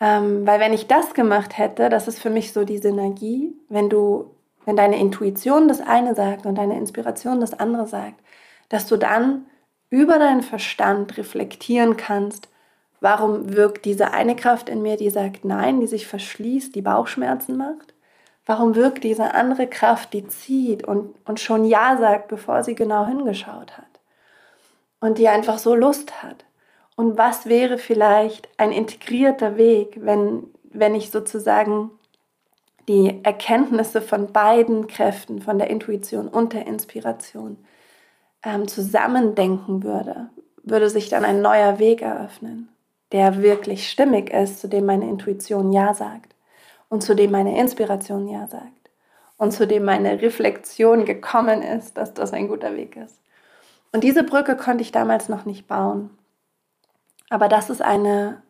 Ähm, 0.00 0.46
weil 0.46 0.60
wenn 0.60 0.72
ich 0.72 0.86
das 0.86 1.14
gemacht 1.14 1.58
hätte, 1.58 1.88
das 1.88 2.08
ist 2.08 2.20
für 2.20 2.30
mich 2.30 2.52
so 2.52 2.64
die 2.64 2.78
Synergie, 2.78 3.54
wenn 3.68 3.90
du, 3.90 4.30
wenn 4.64 4.76
deine 4.76 4.98
Intuition 4.98 5.68
das 5.68 5.80
eine 5.80 6.14
sagt 6.14 6.46
und 6.46 6.56
deine 6.56 6.76
Inspiration 6.78 7.40
das 7.40 7.58
andere 7.58 7.86
sagt, 7.86 8.20
dass 8.68 8.86
du 8.86 8.96
dann 8.96 9.46
über 9.90 10.18
deinen 10.18 10.42
Verstand 10.42 11.18
reflektieren 11.18 11.96
kannst, 11.96 12.48
Warum 13.00 13.56
wirkt 13.56 13.86
diese 13.86 14.12
eine 14.12 14.36
Kraft 14.36 14.68
in 14.68 14.82
mir, 14.82 14.96
die 14.96 15.10
sagt 15.10 15.44
Nein, 15.44 15.80
die 15.80 15.86
sich 15.86 16.06
verschließt, 16.06 16.74
die 16.74 16.82
Bauchschmerzen 16.82 17.56
macht? 17.56 17.94
Warum 18.44 18.74
wirkt 18.74 19.04
diese 19.04 19.34
andere 19.34 19.66
Kraft, 19.66 20.12
die 20.12 20.26
zieht 20.28 20.84
und, 20.84 21.14
und 21.26 21.40
schon 21.40 21.64
Ja 21.64 21.96
sagt, 21.96 22.28
bevor 22.28 22.62
sie 22.62 22.74
genau 22.74 23.06
hingeschaut 23.06 23.78
hat? 23.78 23.86
Und 25.00 25.16
die 25.16 25.28
einfach 25.28 25.58
so 25.58 25.74
Lust 25.74 26.22
hat? 26.22 26.44
Und 26.96 27.16
was 27.16 27.46
wäre 27.46 27.78
vielleicht 27.78 28.48
ein 28.58 28.72
integrierter 28.72 29.56
Weg, 29.56 29.98
wenn, 30.02 30.44
wenn 30.64 30.94
ich 30.94 31.10
sozusagen 31.10 31.90
die 32.88 33.20
Erkenntnisse 33.22 34.02
von 34.02 34.32
beiden 34.32 34.86
Kräften, 34.86 35.40
von 35.40 35.58
der 35.58 35.70
Intuition 35.70 36.28
und 36.28 36.52
der 36.52 36.66
Inspiration, 36.66 37.56
ähm, 38.42 38.68
zusammendenken 38.68 39.82
würde? 39.82 40.30
Würde 40.62 40.90
sich 40.90 41.08
dann 41.08 41.24
ein 41.24 41.40
neuer 41.40 41.78
Weg 41.78 42.02
eröffnen? 42.02 42.68
der 43.12 43.42
wirklich 43.42 43.90
stimmig 43.90 44.30
ist, 44.30 44.60
zu 44.60 44.68
dem 44.68 44.86
meine 44.86 45.08
Intuition 45.08 45.72
Ja 45.72 45.94
sagt 45.94 46.34
und 46.88 47.02
zu 47.02 47.14
dem 47.14 47.30
meine 47.30 47.58
Inspiration 47.58 48.28
Ja 48.28 48.46
sagt 48.46 48.90
und 49.36 49.52
zu 49.52 49.66
dem 49.66 49.84
meine 49.84 50.22
Reflexion 50.22 51.04
gekommen 51.04 51.62
ist, 51.62 51.96
dass 51.96 52.14
das 52.14 52.32
ein 52.32 52.48
guter 52.48 52.76
Weg 52.76 52.96
ist. 52.96 53.18
Und 53.92 54.04
diese 54.04 54.22
Brücke 54.22 54.56
konnte 54.56 54.82
ich 54.82 54.92
damals 54.92 55.28
noch 55.28 55.44
nicht 55.44 55.66
bauen. 55.66 56.10
Aber 57.30 57.48
das 57.48 57.70
ist 57.70 57.80
eine, 57.80 58.42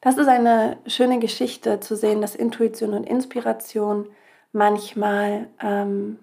das 0.00 0.16
ist 0.16 0.28
eine 0.28 0.78
schöne 0.86 1.18
Geschichte 1.18 1.80
zu 1.80 1.96
sehen, 1.96 2.20
dass 2.20 2.36
Intuition 2.36 2.94
und 2.94 3.04
Inspiration 3.04 4.06
manchmal 4.52 5.48
ähm, 5.60 6.20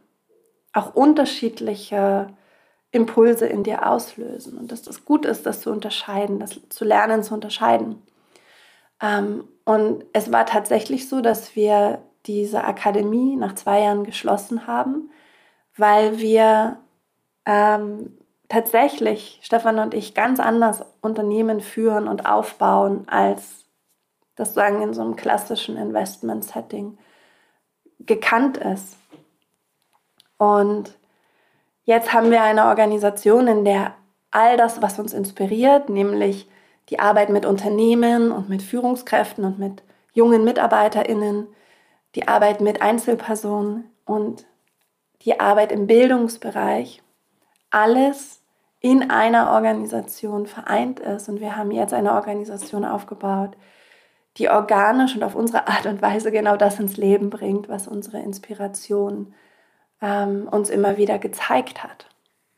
auch 0.73 0.95
unterschiedliche 0.95 2.27
Impulse 2.91 3.47
in 3.47 3.63
dir 3.63 3.89
auslösen 3.89 4.57
und 4.57 4.71
dass 4.71 4.83
das 4.83 5.03
gut 5.05 5.25
ist, 5.25 5.45
das 5.45 5.61
zu 5.61 5.71
unterscheiden, 5.71 6.39
das 6.39 6.59
zu 6.69 6.85
lernen 6.85 7.23
zu 7.23 7.33
unterscheiden. 7.33 8.01
Ähm, 9.01 9.47
und 9.65 10.05
es 10.13 10.31
war 10.31 10.45
tatsächlich 10.45 11.09
so, 11.09 11.21
dass 11.21 11.55
wir 11.55 12.01
diese 12.25 12.63
Akademie 12.63 13.35
nach 13.35 13.55
zwei 13.55 13.81
Jahren 13.81 14.03
geschlossen 14.03 14.67
haben, 14.67 15.09
weil 15.75 16.19
wir 16.19 16.77
ähm, 17.45 18.16
tatsächlich, 18.49 19.39
Stefan 19.41 19.79
und 19.79 19.93
ich, 19.93 20.13
ganz 20.13 20.39
anders 20.39 20.85
Unternehmen 21.01 21.61
führen 21.61 22.07
und 22.07 22.25
aufbauen, 22.25 23.07
als 23.07 23.65
das 24.35 24.53
sagen 24.53 24.81
in 24.81 24.93
so 24.93 25.01
einem 25.01 25.15
klassischen 25.15 25.77
Investment-Setting 25.77 26.97
gekannt 27.99 28.57
ist. 28.57 28.97
Und 30.37 30.97
Jetzt 31.87 32.11
haben 32.11 32.31
wir 32.31 32.41
eine 32.41 32.65
Organisation, 32.65 33.47
in 33.47 33.63
der 33.63 33.95
all 34.29 34.57
das, 34.57 34.81
was 34.81 34.99
uns 34.99 35.13
inspiriert, 35.13 35.87
nämlich 35.87 36.49
die 36.89 36.99
Arbeit 36.99 37.29
mit 37.29 37.45
Unternehmen 37.45 38.29
und 38.33 38.49
mit 38.49 38.61
Führungskräften 38.61 39.45
und 39.45 39.57
mit 39.57 39.83
jungen 40.11 40.43
Mitarbeiterinnen, 40.43 41.47
die 42.13 42.27
Arbeit 42.27 42.59
mit 42.59 42.81
Einzelpersonen 42.81 43.89
und 44.03 44.45
die 45.21 45.39
Arbeit 45.39 45.71
im 45.71 45.87
Bildungsbereich, 45.87 47.01
alles 47.69 48.41
in 48.79 49.09
einer 49.09 49.51
Organisation 49.51 50.45
vereint 50.45 50.99
ist. 50.99 51.29
Und 51.29 51.39
wir 51.39 51.55
haben 51.55 51.71
jetzt 51.71 51.93
eine 51.93 52.13
Organisation 52.13 52.85
aufgebaut, 52.85 53.57
die 54.37 54.49
organisch 54.49 55.15
und 55.15 55.23
auf 55.23 55.35
unsere 55.35 55.67
Art 55.67 55.85
und 55.85 56.01
Weise 56.01 56.31
genau 56.31 56.57
das 56.57 56.79
ins 56.79 56.97
Leben 56.97 57.29
bringt, 57.29 57.69
was 57.69 57.87
unsere 57.87 58.19
Inspiration 58.19 59.33
ähm, 60.01 60.47
uns 60.49 60.69
immer 60.69 60.97
wieder 60.97 61.17
gezeigt 61.17 61.83
hat, 61.83 62.07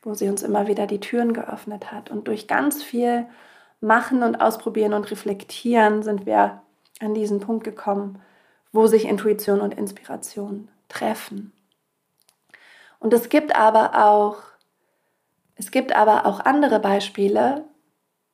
wo 0.02 0.14
sie 0.14 0.28
uns 0.28 0.42
immer 0.42 0.66
wieder 0.66 0.86
die 0.86 1.00
Türen 1.00 1.32
geöffnet 1.32 1.90
hat. 1.90 2.10
Und 2.10 2.28
durch 2.28 2.46
ganz 2.46 2.82
viel 2.82 3.26
Machen 3.80 4.22
und 4.22 4.36
Ausprobieren 4.36 4.92
und 4.92 5.10
Reflektieren 5.10 6.02
sind 6.02 6.26
wir 6.26 6.60
an 7.00 7.14
diesen 7.14 7.40
Punkt 7.40 7.64
gekommen, 7.64 8.20
wo 8.72 8.86
sich 8.86 9.06
Intuition 9.06 9.62
und 9.62 9.74
Inspiration 9.74 10.68
treffen. 10.88 11.52
Und 12.98 13.14
es 13.14 13.30
gibt 13.30 13.56
aber 13.56 14.04
auch, 14.04 14.36
es 15.60 15.70
gibt 15.70 15.94
aber 15.94 16.24
auch 16.24 16.40
andere 16.40 16.80
Beispiele, 16.80 17.66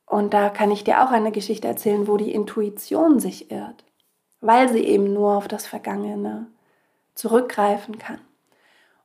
Und 0.09 0.33
da 0.33 0.49
kann 0.49 0.71
ich 0.71 0.85
dir 0.85 1.03
auch 1.03 1.11
eine 1.11 1.33
Geschichte 1.33 1.67
erzählen, 1.67 2.07
wo 2.07 2.17
die 2.17 2.31
Intuition 2.33 3.19
sich 3.19 3.51
irrt, 3.51 3.83
weil 4.41 4.69
sie 4.69 4.85
eben 4.85 5.13
nur 5.13 5.37
auf 5.37 5.49
das 5.49 5.67
Vergangene 5.67 6.47
zurückgreifen 7.17 7.99
kann. 7.99 8.21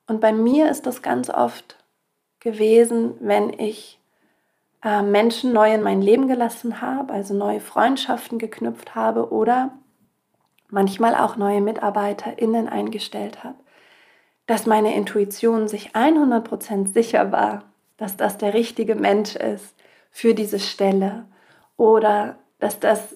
Und 0.05 0.21
bei 0.21 0.31
mir 0.31 0.69
ist 0.69 0.85
das 0.85 1.01
ganz 1.01 1.31
oft 1.31 1.83
gewesen, 2.39 3.15
wenn 3.19 3.49
ich 3.59 3.99
äh, 4.83 5.01
Menschen 5.01 5.51
neu 5.51 5.73
in 5.73 5.81
mein 5.81 6.03
Leben 6.03 6.27
gelassen 6.27 6.79
habe, 6.79 7.11
also 7.11 7.33
neue 7.33 7.59
Freundschaften 7.59 8.37
geknüpft 8.37 8.93
habe 8.93 9.31
oder 9.31 9.71
manchmal 10.69 11.15
auch 11.15 11.37
neue 11.37 11.61
MitarbeiterInnen 11.61 12.69
eingestellt 12.69 13.43
habe, 13.43 13.57
dass 14.45 14.67
meine 14.67 14.93
Intuition 14.93 15.67
sich 15.67 15.95
100% 15.95 16.93
sicher 16.93 17.31
war, 17.31 17.70
dass 18.01 18.17
das 18.17 18.39
der 18.39 18.55
richtige 18.55 18.95
Mensch 18.95 19.35
ist 19.35 19.75
für 20.09 20.33
diese 20.33 20.57
Stelle 20.57 21.25
oder 21.77 22.35
dass, 22.57 22.79
das, 22.79 23.15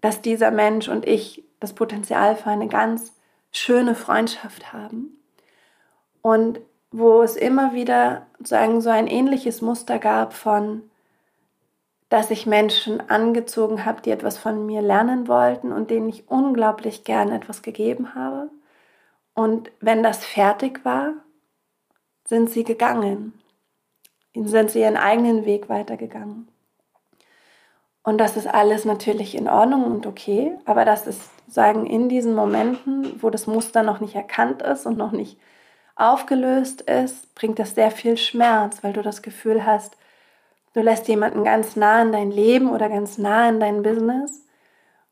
dass 0.00 0.22
dieser 0.22 0.52
Mensch 0.52 0.86
und 0.86 1.08
ich 1.08 1.42
das 1.58 1.72
Potenzial 1.72 2.36
für 2.36 2.50
eine 2.50 2.68
ganz 2.68 3.12
schöne 3.50 3.96
Freundschaft 3.96 4.72
haben. 4.72 5.18
Und 6.22 6.60
wo 6.92 7.22
es 7.22 7.34
immer 7.34 7.74
wieder 7.74 8.28
sagen, 8.40 8.80
so 8.80 8.90
ein 8.90 9.08
ähnliches 9.08 9.60
Muster 9.60 9.98
gab 9.98 10.34
von, 10.34 10.88
dass 12.08 12.30
ich 12.30 12.46
Menschen 12.46 13.10
angezogen 13.10 13.84
habe, 13.84 14.02
die 14.02 14.10
etwas 14.10 14.38
von 14.38 14.66
mir 14.66 14.82
lernen 14.82 15.26
wollten 15.26 15.72
und 15.72 15.90
denen 15.90 16.08
ich 16.08 16.30
unglaublich 16.30 17.02
gern 17.02 17.32
etwas 17.32 17.62
gegeben 17.62 18.14
habe. 18.14 18.50
Und 19.34 19.72
wenn 19.80 20.04
das 20.04 20.24
fertig 20.24 20.84
war, 20.84 21.14
sind 22.24 22.50
sie 22.50 22.62
gegangen. 22.62 23.41
Sind 24.34 24.70
sie 24.70 24.80
ihren 24.80 24.96
eigenen 24.96 25.44
Weg 25.44 25.68
weitergegangen. 25.68 26.48
Und 28.02 28.18
das 28.18 28.36
ist 28.36 28.46
alles 28.46 28.84
natürlich 28.84 29.36
in 29.36 29.48
Ordnung 29.48 29.84
und 29.84 30.06
okay, 30.06 30.58
aber 30.64 30.84
das 30.84 31.06
ist, 31.06 31.30
sagen, 31.46 31.86
in 31.86 32.08
diesen 32.08 32.34
Momenten, 32.34 33.22
wo 33.22 33.30
das 33.30 33.46
Muster 33.46 33.82
noch 33.82 34.00
nicht 34.00 34.14
erkannt 34.14 34.62
ist 34.62 34.86
und 34.86 34.96
noch 34.96 35.12
nicht 35.12 35.38
aufgelöst 35.94 36.80
ist, 36.82 37.32
bringt 37.34 37.58
das 37.58 37.74
sehr 37.74 37.90
viel 37.90 38.16
Schmerz, 38.16 38.82
weil 38.82 38.92
du 38.92 39.02
das 39.02 39.22
Gefühl 39.22 39.64
hast, 39.64 39.96
du 40.72 40.80
lässt 40.80 41.06
jemanden 41.08 41.44
ganz 41.44 41.76
nah 41.76 42.02
in 42.02 42.10
dein 42.10 42.30
Leben 42.30 42.70
oder 42.70 42.88
ganz 42.88 43.18
nah 43.18 43.48
in 43.48 43.60
dein 43.60 43.82
Business 43.82 44.42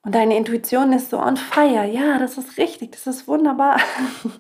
und 0.03 0.15
deine 0.15 0.37
Intuition 0.37 0.93
ist 0.93 1.11
so 1.11 1.19
on 1.19 1.37
fire. 1.37 1.85
Ja, 1.85 2.19
das 2.19 2.39
ist 2.39 2.57
richtig, 2.57 2.93
das 2.93 3.07
ist 3.07 3.29
wunderbar. 3.29 3.79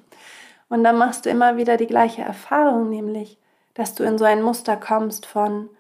Und 0.68 0.84
dann 0.84 0.96
machst 0.96 1.26
du 1.26 1.30
immer 1.30 1.56
wieder 1.56 1.76
die 1.76 1.88
gleiche 1.88 2.22
Erfahrung, 2.22 2.88
nämlich, 2.88 3.38
dass 3.80 3.94
du 3.94 4.04
in 4.04 4.18
so 4.18 4.26
ein 4.26 4.42
Muster 4.42 4.76
kommst 4.76 5.24
von, 5.24 5.70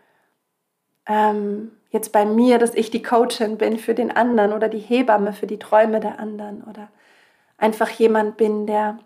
ähm, 1.06 1.72
jetzt 1.90 2.12
bei 2.12 2.24
mir, 2.24 2.56
dass 2.56 2.74
ich 2.74 2.90
die 2.90 3.02
Coachin 3.02 3.58
bin 3.58 3.78
für 3.78 3.92
den 3.92 4.10
anderen 4.10 4.54
oder 4.54 4.70
die 4.70 4.78
Hebamme 4.78 5.34
für 5.34 5.46
die 5.46 5.58
Träume 5.58 6.00
der 6.00 6.18
anderen 6.18 6.64
oder 6.64 6.88
einfach 7.58 7.90
jemand 7.90 8.38
bin, 8.38 8.66
der 8.66 8.98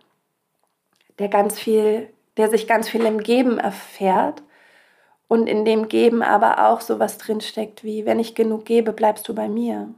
der 1.19 1.29
ganz 1.29 1.59
viel, 1.59 2.09
der 2.37 2.51
sich 2.51 2.69
ganz 2.69 2.89
viel 2.89 3.05
im 3.05 3.19
Geben 3.19 3.59
erfährt 3.59 4.45
und 5.27 5.49
in 5.49 5.65
dem 5.65 5.89
Geben 5.89 6.23
aber 6.23 6.69
auch 6.69 6.81
sowas 6.81 7.19
drinsteckt 7.19 7.83
wie, 7.83 8.07
wenn 8.07 8.21
ich 8.21 8.37
genug 8.37 8.65
gebe, 8.65 8.93
bleibst 8.93 9.29
du 9.29 9.35
bei 9.35 9.49
mir. 9.49 9.93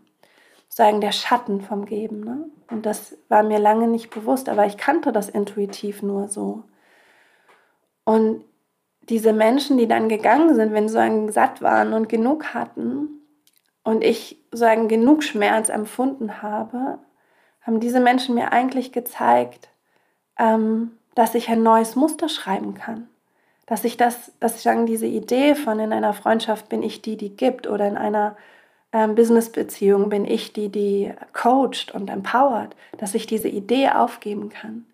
Sagen 0.71 1.03
der 1.03 1.13
Schatten 1.13 1.61
vom 1.61 1.85
Geben. 1.85 2.21
Ne? 2.21 2.49
Und 2.71 2.87
das 2.87 3.15
war 3.29 3.43
mir 3.43 3.59
lange 3.59 3.89
nicht 3.89 4.09
bewusst, 4.09 4.49
aber 4.49 4.65
ich 4.65 4.79
kannte 4.79 5.13
das 5.13 5.29
intuitiv 5.29 6.01
nur 6.01 6.29
so. 6.29 6.65
Und 8.05 8.43
diese 9.09 9.33
Menschen, 9.33 9.79
die 9.79 9.89
dann 9.89 10.09
gegangen 10.09 10.55
sind, 10.55 10.73
wenn 10.73 10.89
sie 10.89 10.95
sagen, 10.95 11.31
satt 11.31 11.63
waren 11.63 11.93
und 11.93 12.09
genug 12.09 12.55
hatten 12.55 13.09
und 13.83 14.03
ich 14.03 14.39
sagen 14.51 14.89
genug 14.89 15.23
Schmerz 15.23 15.69
empfunden 15.69 16.43
habe, 16.43 16.99
haben 17.63 17.81
diese 17.81 18.01
Menschen 18.01 18.35
mir 18.35 18.53
eigentlich 18.53 18.93
gezeigt, 18.93 19.69
ähm, 20.39 20.93
dass 21.15 21.35
ich 21.35 21.49
ein 21.49 21.63
neues 21.63 21.97
Muster 21.97 22.29
schreiben 22.29 22.75
kann. 22.75 23.09
Dass 23.67 23.85
ich 23.85 23.97
das, 23.97 24.33
dass 24.39 24.57
ich 24.57 24.63
sagen, 24.63 24.87
diese 24.87 25.07
Idee 25.07 25.55
von 25.57 25.81
in 25.81 25.93
einer 25.93 26.13
Freundschaft 26.13 26.69
bin 26.69 26.83
ich 26.83 27.03
die, 27.03 27.17
die 27.17 27.37
gibt 27.37 27.67
oder 27.67 27.89
in 27.89 27.97
einer 27.97 28.37
ähm, 28.93 29.15
Businessbeziehung 29.15 30.09
bin 30.09 30.25
ich 30.25 30.53
die, 30.53 30.69
die 30.69 31.13
coacht 31.33 31.93
und 31.93 32.09
empowert, 32.09 32.77
dass 32.99 33.15
ich 33.15 33.27
diese 33.27 33.49
Idee 33.49 33.91
aufgeben 33.91 34.49
kann. 34.49 34.87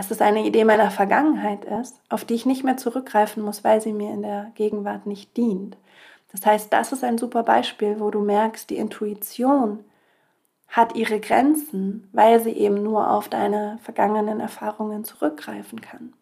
Dass 0.00 0.10
es 0.10 0.22
eine 0.22 0.46
Idee 0.46 0.64
meiner 0.64 0.90
Vergangenheit 0.90 1.66
ist, 1.66 2.00
auf 2.08 2.24
die 2.24 2.32
ich 2.32 2.46
nicht 2.46 2.64
mehr 2.64 2.78
zurückgreifen 2.78 3.42
muss, 3.42 3.64
weil 3.64 3.82
sie 3.82 3.92
mir 3.92 4.14
in 4.14 4.22
der 4.22 4.50
Gegenwart 4.54 5.04
nicht 5.04 5.36
dient. 5.36 5.76
Das 6.32 6.46
heißt, 6.46 6.72
das 6.72 6.92
ist 6.92 7.04
ein 7.04 7.18
super 7.18 7.42
Beispiel, 7.42 8.00
wo 8.00 8.10
du 8.10 8.22
merkst, 8.22 8.70
die 8.70 8.78
Intuition 8.78 9.84
hat 10.68 10.96
ihre 10.96 11.20
Grenzen, 11.20 12.08
weil 12.12 12.40
sie 12.40 12.52
eben 12.52 12.82
nur 12.82 13.10
auf 13.10 13.28
deine 13.28 13.78
vergangenen 13.82 14.40
Erfahrungen 14.40 15.04
zurückgreifen 15.04 15.82
kann. 15.82 16.14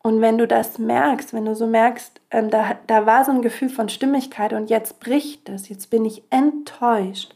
Und 0.00 0.20
wenn 0.20 0.38
du 0.38 0.46
das 0.46 0.78
merkst, 0.78 1.34
wenn 1.34 1.46
du 1.46 1.56
so 1.56 1.66
merkst, 1.66 2.20
ähm, 2.30 2.48
da, 2.48 2.76
da 2.86 3.06
war 3.06 3.24
so 3.24 3.32
ein 3.32 3.42
Gefühl 3.42 3.70
von 3.70 3.88
Stimmigkeit 3.88 4.52
und 4.52 4.70
jetzt 4.70 5.00
bricht 5.00 5.48
es, 5.48 5.68
jetzt 5.68 5.90
bin 5.90 6.04
ich 6.04 6.22
enttäuscht, 6.30 7.34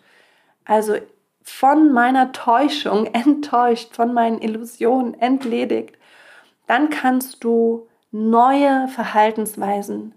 also 0.64 0.94
von 1.48 1.92
meiner 1.92 2.32
Täuschung 2.32 3.06
enttäuscht, 3.12 3.94
von 3.94 4.12
meinen 4.14 4.40
Illusionen 4.40 5.14
entledigt, 5.14 5.96
dann 6.66 6.90
kannst 6.90 7.42
du 7.44 7.88
neue 8.10 8.88
Verhaltensweisen 8.88 10.14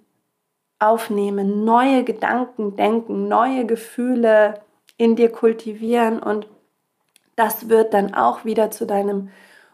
aufnehmen, 0.79 1.63
neue 1.63 2.03
Gedanken 2.03 2.75
denken, 2.75 3.27
neue 3.27 3.65
Gefühle 3.65 4.61
in 4.97 5.15
dir 5.15 5.31
kultivieren 5.31 6.19
und 6.19 6.47
das 7.35 7.69
wird 7.69 7.93
dann 7.93 8.13
auch 8.13 8.45
wieder 8.45 8.71
zu 8.71 8.85
deinem 8.85 9.29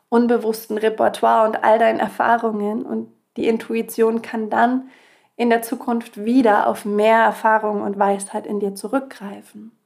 unbewussten 0.10 0.78
Repertoire 0.78 1.48
und 1.48 1.63
all 1.63 1.80
deinen 1.80 2.00
Erfahrungen 2.00 2.86
und 2.86 3.12
die 3.36 3.48
Intuition 3.48 4.22
kann 4.22 4.50
dann 4.50 4.89
in 5.36 5.50
der 5.50 5.62
Zukunft 5.62 6.24
wieder 6.24 6.67
auf 6.67 6.86
mehr 6.86 7.20
Erfahrung 7.20 7.82
und 7.82 8.00
Weisheit 8.00 8.48
in 8.48 8.60
dir 8.60 8.74
zurückgreifen. 8.74 9.77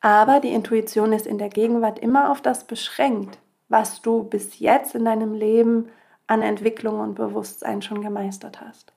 Aber 0.00 0.40
die 0.40 0.52
Intuition 0.52 1.12
ist 1.12 1.26
in 1.26 1.38
der 1.38 1.48
Gegenwart 1.48 1.98
immer 1.98 2.30
auf 2.30 2.40
das 2.40 2.64
beschränkt, 2.64 3.38
was 3.68 4.00
du 4.00 4.22
bis 4.22 4.58
jetzt 4.58 4.94
in 4.94 5.04
deinem 5.04 5.34
Leben 5.34 5.90
an 6.26 6.42
Entwicklung 6.42 7.00
und 7.00 7.14
Bewusstsein 7.14 7.82
schon 7.82 8.02
gemeistert 8.02 8.60
hast. 8.60 8.92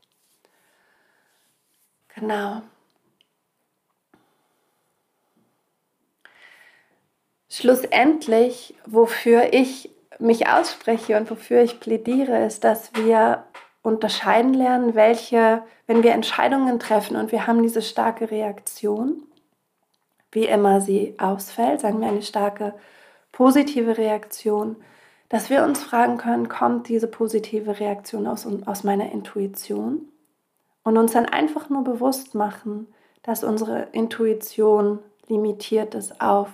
Genau. 2.09 2.61
Schlussendlich, 7.49 8.75
wofür 8.85 9.53
ich 9.53 9.89
mich 10.19 10.47
ausspreche 10.47 11.17
und 11.17 11.29
wofür 11.31 11.63
ich 11.63 11.79
plädiere, 11.79 12.45
ist, 12.45 12.63
dass 12.63 12.93
wir 12.93 13.43
unterscheiden 13.81 14.53
lernen, 14.53 14.93
welche, 14.93 15.63
wenn 15.87 16.03
wir 16.03 16.11
Entscheidungen 16.13 16.79
treffen 16.79 17.15
und 17.15 17.31
wir 17.31 17.47
haben 17.47 17.63
diese 17.63 17.81
starke 17.81 18.29
Reaktion, 18.29 19.23
wie 20.31 20.45
immer 20.45 20.81
sie 20.81 21.15
ausfällt, 21.17 21.81
sagen 21.81 22.01
wir 22.01 22.07
eine 22.07 22.21
starke 22.21 22.73
positive 23.31 23.97
Reaktion, 23.97 24.77
dass 25.29 25.49
wir 25.49 25.63
uns 25.63 25.81
fragen 25.81 26.17
können, 26.17 26.49
kommt 26.49 26.89
diese 26.89 27.07
positive 27.07 27.79
Reaktion 27.79 28.27
aus, 28.27 28.45
aus 28.65 28.83
meiner 28.83 29.11
Intuition? 29.11 30.09
Und 30.83 30.97
uns 30.97 31.13
dann 31.13 31.25
einfach 31.25 31.69
nur 31.69 31.83
bewusst 31.83 32.35
machen, 32.35 32.87
dass 33.23 33.43
unsere 33.43 33.89
Intuition 33.91 34.99
limitiert 35.27 35.95
ist 35.95 36.19
auf 36.19 36.49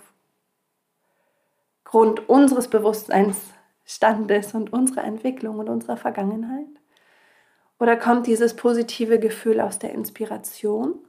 Grund 1.85 2.27
unseres 2.27 2.67
Bewusstseinsstandes 2.67 4.53
und 4.53 4.73
unserer 4.73 5.05
Entwicklung 5.05 5.59
und 5.59 5.69
unserer 5.69 5.97
Vergangenheit? 5.97 6.67
Oder 7.79 7.95
kommt 7.95 8.27
dieses 8.27 8.55
positive 8.55 9.19
Gefühl 9.19 9.61
aus 9.61 9.79
der 9.79 9.93
Inspiration? 9.93 10.99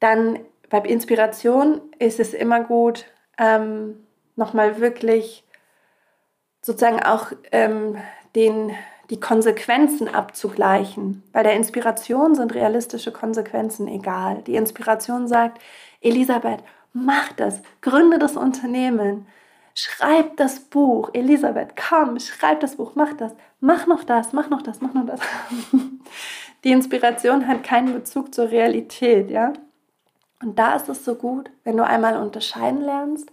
Dann 0.00 0.40
bei 0.70 0.78
Inspiration 0.80 1.80
ist 1.98 2.20
es 2.20 2.34
immer 2.34 2.60
gut, 2.60 3.06
ähm, 3.38 4.06
nochmal 4.36 4.80
wirklich 4.80 5.44
sozusagen 6.62 7.02
auch 7.02 7.32
ähm, 7.52 7.96
den, 8.34 8.72
die 9.10 9.20
Konsequenzen 9.20 10.08
abzugleichen. 10.08 11.22
Bei 11.32 11.42
der 11.42 11.54
Inspiration 11.54 12.34
sind 12.34 12.54
realistische 12.54 13.12
Konsequenzen 13.12 13.86
egal. 13.86 14.42
Die 14.46 14.56
Inspiration 14.56 15.28
sagt, 15.28 15.60
Elisabeth, 16.00 16.60
mach 16.92 17.32
das, 17.32 17.60
gründe 17.82 18.18
das 18.18 18.36
Unternehmen, 18.36 19.26
schreib 19.74 20.36
das 20.36 20.60
Buch, 20.60 21.10
Elisabeth, 21.12 21.74
komm, 21.76 22.18
schreib 22.18 22.60
das 22.60 22.76
Buch, 22.76 22.92
mach 22.94 23.12
das, 23.14 23.34
mach 23.60 23.86
noch 23.86 24.04
das, 24.04 24.32
mach 24.32 24.48
noch 24.48 24.62
das, 24.62 24.80
mach 24.80 24.94
noch 24.94 25.06
das. 25.06 25.20
Die 26.64 26.70
Inspiration 26.70 27.46
hat 27.46 27.62
keinen 27.62 27.92
Bezug 27.92 28.34
zur 28.34 28.50
Realität, 28.50 29.30
ja. 29.30 29.52
Und 30.42 30.58
da 30.58 30.74
ist 30.76 30.88
es 30.88 31.04
so 31.04 31.14
gut, 31.14 31.50
wenn 31.64 31.76
du 31.76 31.84
einmal 31.84 32.16
unterscheiden 32.16 32.80
lernst, 32.80 33.30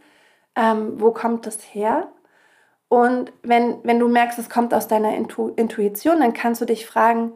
ähm, 0.55 0.99
wo 0.99 1.11
kommt 1.11 1.45
das 1.45 1.61
her? 1.73 2.07
Und 2.87 3.31
wenn, 3.41 3.77
wenn 3.83 3.99
du 3.99 4.07
merkst, 4.07 4.37
es 4.37 4.49
kommt 4.49 4.73
aus 4.73 4.87
deiner 4.87 5.15
Intu 5.15 5.49
Intuition, 5.55 6.19
dann 6.19 6.33
kannst 6.33 6.61
du 6.61 6.65
dich 6.65 6.85
fragen, 6.85 7.33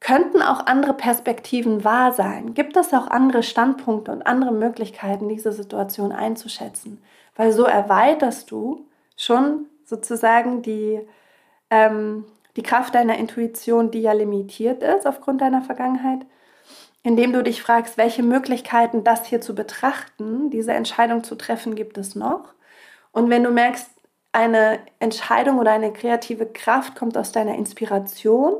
könnten 0.00 0.42
auch 0.42 0.66
andere 0.66 0.94
Perspektiven 0.94 1.82
wahr 1.82 2.12
sein? 2.12 2.54
Gibt 2.54 2.76
es 2.76 2.92
auch 2.92 3.08
andere 3.08 3.42
Standpunkte 3.42 4.12
und 4.12 4.26
andere 4.26 4.52
Möglichkeiten, 4.52 5.28
diese 5.28 5.52
Situation 5.52 6.12
einzuschätzen? 6.12 7.02
Weil 7.34 7.52
so 7.52 7.64
erweiterst 7.64 8.50
du 8.50 8.86
schon 9.16 9.66
sozusagen 9.84 10.62
die, 10.62 11.00
ähm, 11.70 12.24
die 12.56 12.62
Kraft 12.62 12.94
deiner 12.94 13.16
Intuition, 13.16 13.90
die 13.90 14.02
ja 14.02 14.12
limitiert 14.12 14.82
ist 14.82 15.06
aufgrund 15.06 15.40
deiner 15.40 15.62
Vergangenheit, 15.62 16.26
indem 17.06 17.32
du 17.32 17.44
dich 17.44 17.62
fragst, 17.62 17.98
welche 17.98 18.24
Möglichkeiten, 18.24 19.04
das 19.04 19.26
hier 19.26 19.40
zu 19.40 19.54
betrachten, 19.54 20.50
diese 20.50 20.72
Entscheidung 20.72 21.22
zu 21.22 21.36
treffen, 21.36 21.76
gibt 21.76 21.98
es 21.98 22.16
noch? 22.16 22.52
Und 23.12 23.30
wenn 23.30 23.44
du 23.44 23.52
merkst, 23.52 23.88
eine 24.32 24.80
Entscheidung 24.98 25.60
oder 25.60 25.70
eine 25.70 25.92
kreative 25.92 26.46
Kraft 26.46 26.96
kommt 26.96 27.16
aus 27.16 27.30
deiner 27.30 27.54
Inspiration, 27.54 28.56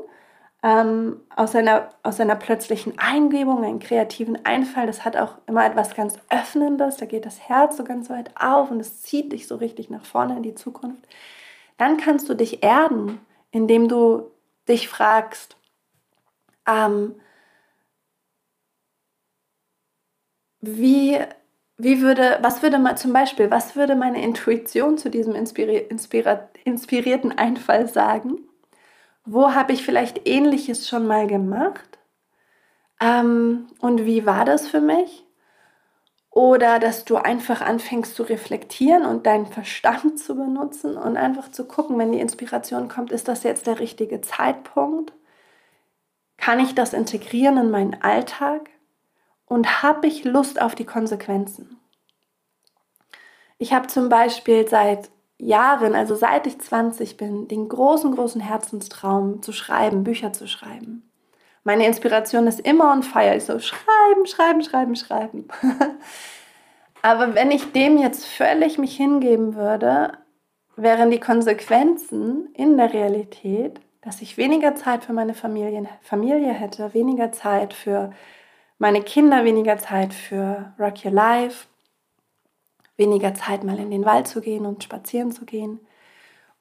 ähm, 0.63 1.19
aus, 1.35 1.57
einer, 1.57 1.89
aus 2.03 2.21
einer 2.21 2.37
plötzlichen 2.37 2.97
Eingebung, 2.97 3.65
einen 3.65 3.79
kreativen 3.79 4.45
Einfall. 4.45 4.87
Das 4.87 5.03
hat 5.03 5.17
auch 5.17 5.33
immer 5.45 5.65
etwas 5.65 5.93
ganz 5.93 6.17
Öffnendes. 6.29 6.95
Da 6.95 7.05
geht 7.05 7.25
das 7.25 7.49
Herz 7.49 7.75
so 7.75 7.83
ganz 7.83 8.09
weit 8.09 8.31
auf 8.39 8.71
und 8.71 8.79
es 8.79 9.01
zieht 9.01 9.33
dich 9.33 9.45
so 9.45 9.57
richtig 9.57 9.89
nach 9.89 10.05
vorne 10.05 10.37
in 10.37 10.43
die 10.43 10.55
Zukunft. 10.55 11.05
Dann 11.77 11.97
kannst 11.97 12.29
du 12.29 12.33
dich 12.33 12.63
erden, 12.63 13.19
indem 13.51 13.89
du 13.89 14.31
dich 14.69 14.87
fragst, 14.87 15.57
ähm, 16.65 17.15
wie, 20.67 21.17
wie 21.77 22.01
würde, 22.01 22.39
was 22.41 22.61
würde 22.61 22.77
man 22.77 22.97
zum 22.97 23.13
Beispiel, 23.13 23.49
was 23.49 23.75
würde 23.75 23.95
meine 23.95 24.21
Intuition 24.21 24.97
zu 24.97 25.09
diesem 25.09 25.33
inspiri 25.33 25.77
inspira 25.77 26.49
inspirierten 26.65 27.37
Einfall 27.37 27.87
sagen? 27.87 28.39
Wo 29.25 29.53
habe 29.53 29.73
ich 29.73 29.85
vielleicht 29.85 30.27
ähnliches 30.27 30.89
schon 30.89 31.07
mal 31.07 31.27
gemacht? 31.27 31.99
Ähm, 32.99 33.67
und 33.79 34.05
wie 34.05 34.25
war 34.25 34.43
das 34.43 34.67
für 34.67 34.81
mich? 34.81 35.25
Oder 36.31 36.79
dass 36.79 37.05
du 37.05 37.15
einfach 37.15 37.61
anfängst 37.61 38.15
zu 38.15 38.23
reflektieren 38.23 39.05
und 39.05 39.25
deinen 39.25 39.47
Verstand 39.47 40.19
zu 40.19 40.35
benutzen 40.35 40.97
und 40.97 41.17
einfach 41.17 41.49
zu 41.49 41.65
gucken, 41.65 41.97
wenn 41.97 42.11
die 42.11 42.19
Inspiration 42.19 42.89
kommt, 42.89 43.11
ist 43.11 43.27
das 43.27 43.43
jetzt 43.43 43.67
der 43.67 43.79
richtige 43.79 44.21
Zeitpunkt? 44.21 45.13
Kann 46.37 46.59
ich 46.59 46.75
das 46.75 46.93
integrieren 46.93 47.57
in 47.57 47.71
meinen 47.71 48.01
Alltag? 48.01 48.69
Und 49.47 49.81
habe 49.81 50.07
ich 50.07 50.23
Lust 50.23 50.61
auf 50.61 50.75
die 50.75 50.85
Konsequenzen? 50.85 51.79
Ich 53.57 53.73
habe 53.73 53.87
zum 53.87 54.09
Beispiel 54.09 54.67
seit 54.67 55.09
Jahren, 55.39 55.95
also 55.95 56.15
seit 56.15 56.47
ich 56.47 56.59
20 56.59 57.17
bin, 57.17 57.47
den 57.47 57.69
großen, 57.69 58.13
großen 58.13 58.41
Herzenstraum 58.41 59.41
zu 59.41 59.51
schreiben, 59.51 60.03
Bücher 60.03 60.33
zu 60.33 60.47
schreiben. 60.47 61.09
Meine 61.63 61.85
Inspiration 61.85 62.47
ist 62.47 62.59
immer 62.59 62.91
on 62.91 63.03
fire. 63.03 63.35
Ich 63.35 63.45
so 63.45 63.59
schreiben, 63.59 64.25
schreiben, 64.25 64.63
schreiben, 64.63 64.95
schreiben. 64.95 65.47
Aber 67.01 67.35
wenn 67.35 67.51
ich 67.51 67.71
dem 67.71 67.97
jetzt 67.97 68.25
völlig 68.25 68.77
mich 68.77 68.95
hingeben 68.95 69.55
würde, 69.55 70.13
wären 70.75 71.11
die 71.11 71.19
Konsequenzen 71.19 72.49
in 72.53 72.77
der 72.77 72.93
Realität, 72.93 73.79
dass 74.01 74.21
ich 74.21 74.37
weniger 74.37 74.75
Zeit 74.75 75.03
für 75.03 75.13
meine 75.13 75.33
Familie, 75.33 75.87
Familie 76.01 76.53
hätte, 76.53 76.93
weniger 76.93 77.31
Zeit 77.31 77.73
für 77.73 78.11
meine 78.77 79.01
Kinder, 79.01 79.43
weniger 79.43 79.77
Zeit 79.77 80.13
für 80.13 80.73
Rock 80.79 81.05
Your 81.05 81.11
Life, 81.11 81.67
weniger 82.95 83.33
Zeit 83.33 83.63
mal 83.63 83.79
in 83.79 83.91
den 83.91 84.05
Wald 84.05 84.27
zu 84.27 84.41
gehen 84.41 84.65
und 84.65 84.83
spazieren 84.83 85.31
zu 85.31 85.45
gehen. 85.45 85.79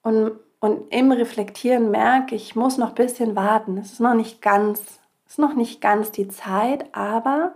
Und, 0.02 0.32
und 0.60 0.92
im 0.92 1.12
Reflektieren 1.12 1.90
merke 1.90 2.34
ich, 2.34 2.56
muss 2.56 2.78
noch 2.78 2.90
ein 2.90 2.94
bisschen 2.94 3.36
warten. 3.36 3.78
Es 3.78 3.92
ist 3.92 4.00
noch 4.00 4.14
nicht 4.14 4.40
ganz, 4.40 5.00
ist 5.26 5.38
noch 5.38 5.54
nicht 5.54 5.80
ganz 5.80 6.12
die 6.12 6.28
Zeit, 6.28 6.86
aber 6.94 7.54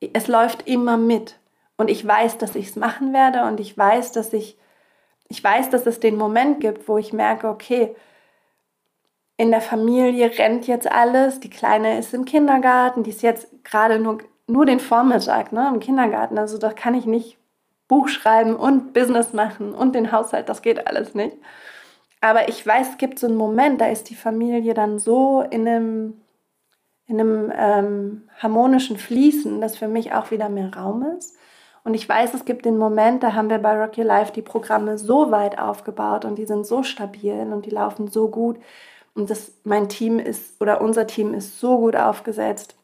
es 0.00 0.28
läuft 0.28 0.66
immer 0.66 0.96
mit. 0.96 1.38
Und 1.76 1.90
ich 1.90 2.06
weiß, 2.06 2.38
dass 2.38 2.56
ich 2.56 2.68
es 2.68 2.76
machen 2.76 3.12
werde 3.12 3.44
und 3.44 3.60
ich 3.60 3.76
weiß, 3.76 4.12
dass 4.12 4.32
ich, 4.32 4.58
ich 5.28 5.42
weiß, 5.42 5.70
dass 5.70 5.86
es 5.86 6.00
den 6.00 6.16
Moment 6.16 6.60
gibt, 6.60 6.88
wo 6.88 6.98
ich 6.98 7.12
merke, 7.12 7.48
okay, 7.48 7.94
in 9.38 9.52
der 9.52 9.60
Familie 9.60 10.30
rennt 10.36 10.66
jetzt 10.66 10.90
alles, 10.90 11.40
die 11.40 11.48
Kleine 11.48 11.98
ist 11.98 12.12
im 12.12 12.24
Kindergarten, 12.24 13.04
die 13.04 13.10
ist 13.10 13.22
jetzt 13.22 13.64
gerade 13.64 14.00
nur, 14.00 14.18
nur 14.48 14.66
den 14.66 14.80
Vormittag 14.80 15.52
ne, 15.52 15.70
im 15.72 15.80
Kindergarten, 15.80 16.36
also 16.36 16.58
da 16.58 16.72
kann 16.72 16.94
ich 16.94 17.06
nicht 17.06 17.38
Buch 17.86 18.08
schreiben 18.08 18.56
und 18.56 18.92
Business 18.92 19.32
machen 19.32 19.72
und 19.72 19.94
den 19.94 20.10
Haushalt, 20.10 20.48
das 20.48 20.60
geht 20.60 20.86
alles 20.88 21.14
nicht. 21.14 21.36
Aber 22.20 22.48
ich 22.48 22.66
weiß, 22.66 22.90
es 22.90 22.98
gibt 22.98 23.20
so 23.20 23.28
einen 23.28 23.36
Moment, 23.36 23.80
da 23.80 23.86
ist 23.86 24.10
die 24.10 24.16
Familie 24.16 24.74
dann 24.74 24.98
so 24.98 25.42
in 25.48 25.68
einem, 25.68 26.20
in 27.06 27.20
einem 27.20 27.52
ähm, 27.56 28.28
harmonischen 28.38 28.98
Fließen, 28.98 29.60
dass 29.60 29.76
für 29.76 29.86
mich 29.86 30.12
auch 30.12 30.32
wieder 30.32 30.48
mehr 30.48 30.74
Raum 30.74 31.04
ist. 31.16 31.36
Und 31.84 31.94
ich 31.94 32.08
weiß, 32.08 32.34
es 32.34 32.44
gibt 32.44 32.64
den 32.64 32.76
Moment, 32.76 33.22
da 33.22 33.34
haben 33.34 33.48
wir 33.48 33.58
bei 33.58 33.80
Rocky 33.80 34.02
Life 34.02 34.32
die 34.32 34.42
Programme 34.42 34.98
so 34.98 35.30
weit 35.30 35.60
aufgebaut 35.60 36.24
und 36.24 36.36
die 36.36 36.44
sind 36.44 36.66
so 36.66 36.82
stabil 36.82 37.52
und 37.52 37.66
die 37.66 37.70
laufen 37.70 38.08
so 38.08 38.28
gut. 38.28 38.58
Und 39.18 39.30
das, 39.30 39.50
mein 39.64 39.88
Team 39.88 40.20
ist 40.20 40.60
oder 40.60 40.80
unser 40.80 41.08
Team 41.08 41.34
ist 41.34 41.58
so 41.58 41.78
gut 41.78 41.96
aufgesetzt, 41.96 42.76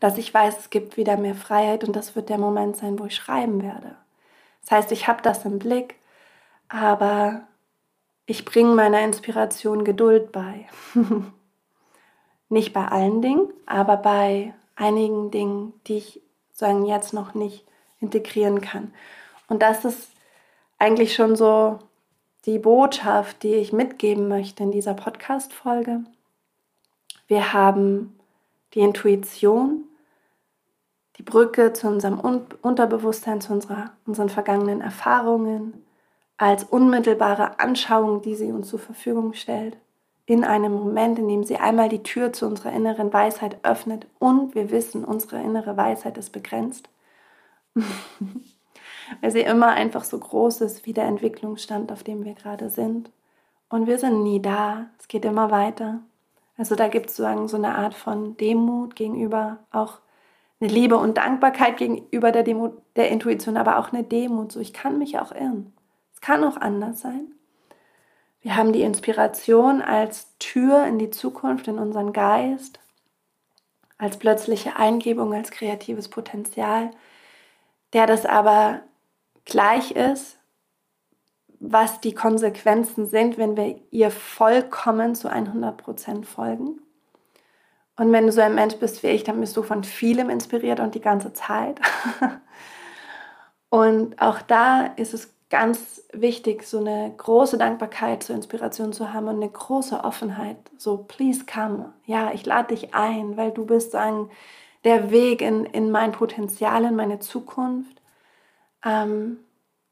dass 0.00 0.18
ich 0.18 0.32
weiß, 0.32 0.58
es 0.58 0.68
gibt 0.68 0.98
wieder 0.98 1.16
mehr 1.16 1.34
Freiheit 1.34 1.82
und 1.82 1.96
das 1.96 2.14
wird 2.14 2.28
der 2.28 2.36
Moment 2.36 2.76
sein, 2.76 2.98
wo 2.98 3.06
ich 3.06 3.16
schreiben 3.16 3.62
werde. 3.62 3.96
Das 4.60 4.72
heißt, 4.72 4.92
ich 4.92 5.08
habe 5.08 5.22
das 5.22 5.46
im 5.46 5.58
Blick, 5.58 5.94
aber 6.68 7.46
ich 8.26 8.44
bringe 8.44 8.74
meiner 8.74 9.00
Inspiration 9.00 9.82
Geduld 9.82 10.30
bei. 10.30 10.68
nicht 12.50 12.74
bei 12.74 12.86
allen 12.88 13.22
Dingen, 13.22 13.48
aber 13.64 13.96
bei 13.96 14.52
einigen 14.74 15.30
Dingen, 15.30 15.72
die 15.86 15.96
ich 15.96 16.20
sagen 16.52 16.84
jetzt 16.84 17.14
noch 17.14 17.32
nicht 17.32 17.64
integrieren 17.98 18.60
kann. 18.60 18.92
Und 19.48 19.62
das 19.62 19.86
ist 19.86 20.10
eigentlich 20.78 21.14
schon 21.14 21.34
so 21.34 21.78
die 22.46 22.58
Botschaft, 22.60 23.42
die 23.42 23.54
ich 23.54 23.72
mitgeben 23.72 24.28
möchte 24.28 24.62
in 24.62 24.70
dieser 24.70 24.94
Podcast-Folge. 24.94 26.04
Wir 27.26 27.52
haben 27.52 28.18
die 28.72 28.80
Intuition, 28.80 29.84
die 31.18 31.24
Brücke 31.24 31.72
zu 31.72 31.88
unserem 31.88 32.20
Unterbewusstsein, 32.20 33.40
zu 33.40 33.52
unserer, 33.52 33.90
unseren 34.06 34.28
vergangenen 34.28 34.80
Erfahrungen, 34.80 35.84
als 36.36 36.64
unmittelbare 36.64 37.58
Anschauung, 37.58 38.22
die 38.22 38.36
sie 38.36 38.52
uns 38.52 38.68
zur 38.68 38.78
Verfügung 38.78 39.32
stellt, 39.32 39.76
in 40.26 40.44
einem 40.44 40.72
Moment, 40.72 41.18
in 41.18 41.28
dem 41.28 41.42
sie 41.42 41.56
einmal 41.56 41.88
die 41.88 42.02
Tür 42.02 42.32
zu 42.32 42.46
unserer 42.46 42.72
inneren 42.72 43.12
Weisheit 43.12 43.58
öffnet 43.64 44.06
und 44.18 44.54
wir 44.54 44.70
wissen, 44.70 45.04
unsere 45.04 45.40
innere 45.40 45.76
Weisheit 45.76 46.18
ist 46.18 46.30
begrenzt, 46.30 46.88
weil 49.20 49.30
sie 49.30 49.40
immer 49.40 49.68
einfach 49.68 50.04
so 50.04 50.18
groß 50.18 50.60
ist 50.62 50.86
wie 50.86 50.92
der 50.92 51.04
Entwicklungsstand, 51.04 51.92
auf 51.92 52.02
dem 52.02 52.24
wir 52.24 52.34
gerade 52.34 52.70
sind. 52.70 53.10
Und 53.68 53.86
wir 53.86 53.98
sind 53.98 54.22
nie 54.22 54.40
da, 54.40 54.86
es 54.98 55.08
geht 55.08 55.24
immer 55.24 55.50
weiter. 55.50 56.00
Also 56.56 56.74
da 56.74 56.88
gibt 56.88 57.06
es 57.10 57.16
sozusagen 57.16 57.48
so 57.48 57.56
eine 57.56 57.76
Art 57.76 57.94
von 57.94 58.36
Demut 58.36 58.96
gegenüber 58.96 59.58
auch 59.70 59.98
eine 60.60 60.70
Liebe 60.70 60.96
und 60.96 61.18
Dankbarkeit 61.18 61.76
gegenüber 61.76 62.32
der, 62.32 62.42
Demo, 62.42 62.82
der 62.96 63.10
Intuition, 63.10 63.56
aber 63.56 63.78
auch 63.78 63.92
eine 63.92 64.04
Demut. 64.04 64.52
So, 64.52 64.60
ich 64.60 64.72
kann 64.72 64.98
mich 64.98 65.18
auch 65.18 65.32
irren. 65.32 65.72
Es 66.14 66.20
kann 66.20 66.44
auch 66.44 66.56
anders 66.56 67.00
sein. 67.00 67.32
Wir 68.40 68.56
haben 68.56 68.72
die 68.72 68.82
Inspiration 68.82 69.82
als 69.82 70.34
Tür 70.38 70.86
in 70.86 70.98
die 70.98 71.10
Zukunft, 71.10 71.68
in 71.68 71.78
unseren 71.78 72.12
Geist, 72.12 72.80
als 73.98 74.18
plötzliche 74.18 74.76
Eingebung, 74.76 75.34
als 75.34 75.50
kreatives 75.50 76.08
Potenzial, 76.08 76.90
der 77.92 78.06
das 78.06 78.24
aber 78.24 78.80
gleich 79.46 79.92
ist, 79.92 80.36
was 81.58 82.00
die 82.00 82.14
Konsequenzen 82.14 83.06
sind, 83.06 83.38
wenn 83.38 83.56
wir 83.56 83.80
ihr 83.90 84.10
vollkommen 84.10 85.14
zu 85.14 85.28
100% 85.28 86.24
folgen. 86.24 86.80
Und 87.96 88.12
wenn 88.12 88.26
du 88.26 88.32
so 88.32 88.42
ein 88.42 88.54
Mensch 88.54 88.76
bist 88.76 89.02
wie 89.02 89.08
ich, 89.08 89.24
dann 89.24 89.40
bist 89.40 89.56
du 89.56 89.62
von 89.62 89.82
vielem 89.82 90.28
inspiriert 90.28 90.80
und 90.80 90.94
die 90.94 91.00
ganze 91.00 91.32
Zeit. 91.32 91.80
und 93.70 94.20
auch 94.20 94.42
da 94.42 94.86
ist 94.96 95.14
es 95.14 95.34
ganz 95.48 96.02
wichtig, 96.12 96.64
so 96.64 96.78
eine 96.78 97.14
große 97.16 97.56
Dankbarkeit 97.56 98.22
zur 98.22 98.36
Inspiration 98.36 98.92
zu 98.92 99.12
haben 99.12 99.28
und 99.28 99.36
eine 99.36 99.48
große 99.48 100.02
Offenheit. 100.04 100.56
So, 100.76 100.98
please 101.08 101.44
come. 101.50 101.92
Ja, 102.04 102.32
ich 102.34 102.44
lade 102.44 102.74
dich 102.74 102.94
ein, 102.94 103.36
weil 103.36 103.52
du 103.52 103.64
bist 103.64 103.92
sagen, 103.92 104.28
der 104.84 105.10
Weg 105.10 105.40
in, 105.40 105.64
in 105.64 105.90
mein 105.90 106.12
Potenzial, 106.12 106.84
in 106.84 106.96
meine 106.96 107.20
Zukunft. 107.20 107.95
Ähm, 108.84 109.38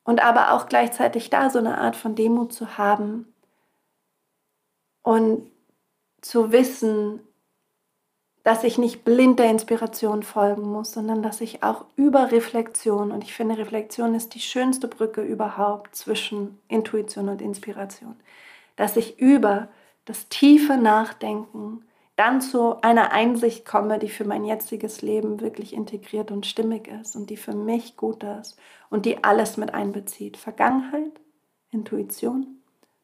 und 0.04 0.22
aber 0.22 0.52
auch 0.52 0.66
gleichzeitig 0.66 1.30
da 1.30 1.50
so 1.50 1.58
eine 1.58 1.78
Art 1.78 1.96
von 1.96 2.14
Demut 2.14 2.52
zu 2.52 2.76
haben 2.76 3.32
und 5.02 5.50
zu 6.20 6.52
wissen, 6.52 7.20
dass 8.42 8.62
ich 8.62 8.76
nicht 8.76 9.04
blind 9.04 9.38
der 9.38 9.50
Inspiration 9.50 10.22
folgen 10.22 10.70
muss, 10.70 10.92
sondern 10.92 11.22
dass 11.22 11.40
ich 11.40 11.62
auch 11.62 11.86
über 11.96 12.30
Reflexion, 12.30 13.10
und 13.10 13.24
ich 13.24 13.32
finde, 13.32 13.56
Reflexion 13.56 14.14
ist 14.14 14.34
die 14.34 14.40
schönste 14.40 14.86
Brücke 14.86 15.22
überhaupt 15.22 15.96
zwischen 15.96 16.60
Intuition 16.68 17.30
und 17.30 17.40
Inspiration, 17.40 18.16
dass 18.76 18.98
ich 18.98 19.18
über 19.18 19.68
das 20.04 20.28
tiefe 20.28 20.76
Nachdenken 20.76 21.86
dann 22.16 22.40
zu 22.40 22.80
einer 22.82 23.12
Einsicht 23.12 23.64
komme, 23.64 23.98
die 23.98 24.08
für 24.08 24.24
mein 24.24 24.44
jetziges 24.44 25.02
Leben 25.02 25.40
wirklich 25.40 25.72
integriert 25.72 26.30
und 26.30 26.46
stimmig 26.46 26.88
ist 26.88 27.16
und 27.16 27.28
die 27.30 27.36
für 27.36 27.54
mich 27.54 27.96
gut 27.96 28.22
ist 28.22 28.56
und 28.88 29.04
die 29.04 29.24
alles 29.24 29.56
mit 29.56 29.74
einbezieht. 29.74 30.36
Vergangenheit, 30.36 31.12
Intuition, 31.70 32.58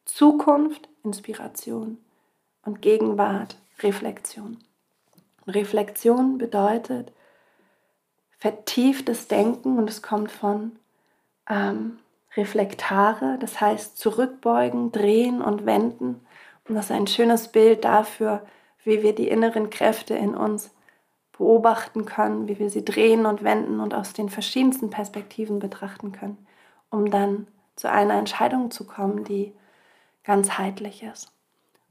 Zukunft, 0.05 0.87
Inspiration 1.03 1.97
und 2.63 2.81
Gegenwart, 2.81 3.57
Reflexion. 3.79 4.57
Reflexion 5.45 6.37
bedeutet 6.37 7.11
vertieftes 8.37 9.27
Denken 9.27 9.77
und 9.77 9.89
es 9.89 10.01
kommt 10.01 10.31
von 10.31 10.71
ähm, 11.49 11.99
Reflektare, 12.37 13.37
das 13.39 13.59
heißt 13.59 13.97
zurückbeugen, 13.97 14.91
drehen 14.91 15.41
und 15.41 15.65
wenden. 15.65 16.25
Und 16.67 16.75
das 16.75 16.85
ist 16.85 16.91
ein 16.91 17.07
schönes 17.07 17.49
Bild 17.49 17.83
dafür, 17.83 18.41
wie 18.83 19.03
wir 19.03 19.13
die 19.13 19.27
inneren 19.27 19.69
Kräfte 19.69 20.13
in 20.15 20.35
uns 20.35 20.71
beobachten 21.37 22.05
können, 22.05 22.47
wie 22.47 22.59
wir 22.59 22.69
sie 22.69 22.85
drehen 22.85 23.25
und 23.25 23.43
wenden 23.43 23.79
und 23.79 23.93
aus 23.93 24.13
den 24.13 24.29
verschiedensten 24.29 24.89
Perspektiven 24.89 25.59
betrachten 25.59 26.11
können, 26.11 26.37
um 26.89 27.09
dann 27.09 27.47
zu 27.75 27.89
einer 27.89 28.15
Entscheidung 28.15 28.69
zu 28.69 28.85
kommen, 28.85 29.23
die 29.23 29.53
ganzheitlich 30.23 31.03
ist. 31.03 31.31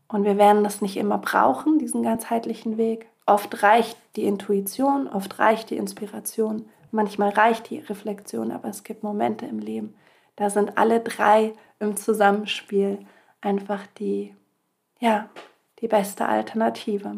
Und 0.08 0.24
wir 0.24 0.36
werden 0.38 0.64
das 0.64 0.80
nicht 0.80 0.96
immer 0.96 1.18
brauchen, 1.18 1.78
diesen 1.78 2.02
ganzheitlichen 2.02 2.76
Weg. 2.76 3.08
Oft 3.26 3.62
reicht 3.62 3.96
die 4.16 4.24
Intuition, 4.24 5.08
oft 5.08 5.38
reicht 5.38 5.70
die 5.70 5.76
Inspiration, 5.76 6.68
manchmal 6.90 7.30
reicht 7.30 7.70
die 7.70 7.78
Reflexion, 7.78 8.50
aber 8.50 8.68
es 8.68 8.82
gibt 8.82 9.02
Momente 9.02 9.46
im 9.46 9.58
Leben, 9.58 9.94
da 10.36 10.48
sind 10.50 10.78
alle 10.78 11.00
drei 11.00 11.52
im 11.80 11.96
Zusammenspiel 11.96 12.98
einfach 13.40 13.86
die, 13.98 14.34
ja, 14.98 15.28
die 15.80 15.88
beste 15.88 16.26
Alternative. 16.26 17.16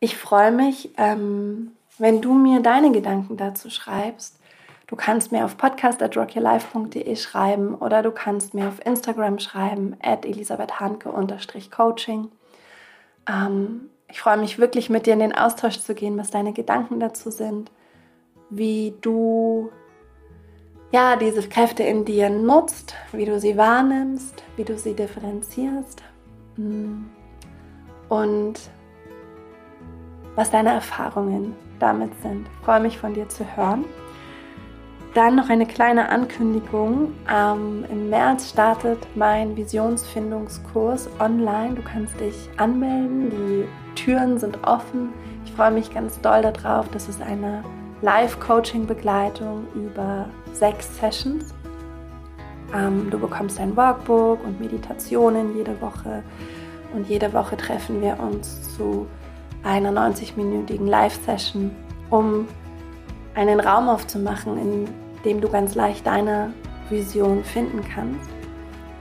Ich 0.00 0.16
freue 0.16 0.52
mich, 0.52 0.90
ähm, 0.98 1.72
wenn 1.98 2.20
du 2.20 2.34
mir 2.34 2.60
deine 2.60 2.92
Gedanken 2.92 3.36
dazu 3.36 3.70
schreibst. 3.70 4.38
Du 4.86 4.94
kannst 4.94 5.32
mir 5.32 5.44
auf 5.44 5.56
podcast.rockyourlife.de 5.56 7.16
schreiben 7.16 7.74
oder 7.74 8.02
du 8.02 8.12
kannst 8.12 8.54
mir 8.54 8.68
auf 8.68 8.84
Instagram 8.84 9.38
schreiben, 9.38 9.96
at 10.02 10.24
elisabethhanke-coaching. 10.24 12.30
Ähm, 13.28 13.90
ich 14.08 14.20
freue 14.20 14.36
mich 14.36 14.58
wirklich, 14.58 14.90
mit 14.90 15.06
dir 15.06 15.14
in 15.14 15.20
den 15.20 15.34
Austausch 15.34 15.80
zu 15.80 15.94
gehen, 15.94 16.18
was 16.18 16.30
deine 16.30 16.52
Gedanken 16.52 17.00
dazu 17.00 17.30
sind, 17.30 17.70
wie 18.50 18.94
du 19.00 19.70
ja, 20.92 21.16
diese 21.16 21.48
Kräfte 21.48 21.82
in 21.82 22.04
dir 22.04 22.30
nutzt, 22.30 22.94
wie 23.12 23.24
du 23.24 23.40
sie 23.40 23.56
wahrnimmst, 23.56 24.44
wie 24.54 24.64
du 24.64 24.78
sie 24.78 24.94
differenzierst. 24.94 26.02
Und 26.56 28.54
was 30.34 30.50
deine 30.50 30.72
Erfahrungen 30.72 31.54
damit 31.78 32.10
sind. 32.22 32.46
Ich 32.46 32.64
freue 32.64 32.80
mich 32.80 32.98
von 32.98 33.14
dir 33.14 33.28
zu 33.28 33.44
hören. 33.56 33.84
Dann 35.14 35.34
noch 35.34 35.48
eine 35.48 35.64
kleine 35.64 36.10
Ankündigung. 36.10 37.12
Ähm, 37.32 37.86
Im 37.90 38.10
März 38.10 38.50
startet 38.50 38.98
mein 39.14 39.56
Visionsfindungskurs 39.56 41.08
online. 41.18 41.74
Du 41.74 41.82
kannst 41.82 42.20
dich 42.20 42.50
anmelden. 42.58 43.30
Die 43.30 43.64
Türen 43.94 44.38
sind 44.38 44.62
offen. 44.66 45.08
Ich 45.46 45.52
freue 45.52 45.70
mich 45.70 45.92
ganz 45.92 46.20
doll 46.20 46.42
darauf. 46.42 46.86
Das 46.90 47.08
ist 47.08 47.22
eine 47.22 47.64
Live-Coaching-Begleitung 48.02 49.66
über 49.74 50.28
sechs 50.52 50.94
Sessions. 50.98 51.54
Ähm, 52.74 53.08
du 53.10 53.18
bekommst 53.18 53.60
ein 53.60 53.76
Workbook 53.76 54.44
und 54.44 54.60
Meditationen 54.60 55.56
jede 55.56 55.80
Woche. 55.80 56.22
Und 56.94 57.08
jede 57.08 57.32
Woche 57.32 57.56
treffen 57.56 58.00
wir 58.00 58.18
uns 58.20 58.76
zu 58.76 59.06
einer 59.62 59.90
90-minütigen 59.90 60.86
Live-Session, 60.86 61.70
um 62.10 62.46
einen 63.34 63.60
Raum 63.60 63.88
aufzumachen, 63.88 64.58
in 64.58 64.88
dem 65.24 65.40
du 65.40 65.48
ganz 65.48 65.74
leicht 65.74 66.06
deine 66.06 66.52
Vision 66.88 67.44
finden 67.44 67.82
kannst. 67.94 68.30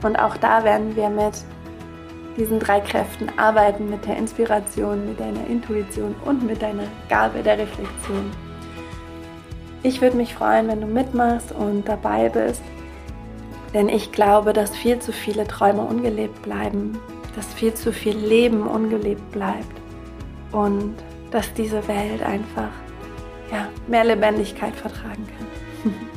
Und 0.04 0.18
auch 0.18 0.38
da 0.38 0.64
werden 0.64 0.96
wir 0.96 1.10
mit 1.10 1.34
diesen 2.38 2.60
drei 2.60 2.80
Kräften 2.82 3.28
arbeiten, 3.38 3.90
mit 3.90 4.06
der 4.06 4.18
Inspiration, 4.18 5.08
mit 5.08 5.20
deiner 5.20 5.48
Intuition 5.48 6.16
und 6.26 6.44
mit 6.46 6.62
deiner 6.62 6.84
Gabe 7.10 7.42
der 7.42 7.58
Reflexion. 7.58 8.30
Ich 9.84 10.02
würde 10.02 10.18
mich 10.18 10.34
freuen, 10.34 10.68
wenn 10.68 10.82
du 10.82 10.88
mitmachst 10.88 11.52
und 11.52 11.88
dabei 11.88 12.28
bist, 12.30 12.62
denn 13.76 13.90
ich 13.90 14.14
glaube, 14.14 14.54
dass 14.54 14.74
viel 14.74 15.00
zu 15.00 15.12
viele 15.12 15.46
Träume 15.46 15.82
ungelebt 15.82 16.42
bleiben, 16.42 16.98
dass 17.36 17.46
viel 17.54 17.74
zu 17.74 17.92
viel 17.92 18.16
Leben 18.18 18.66
ungelebt 18.66 19.30
bleibt 19.32 19.82
und 20.54 20.96
dass 21.30 21.54
diese 21.54 21.86
Welt 21.90 22.24
einfach 22.24 22.70
ja, 23.52 23.68
mehr 23.88 24.06
Lebendigkeit 24.06 24.74
vertragen 24.74 25.28
kann. 25.38 25.94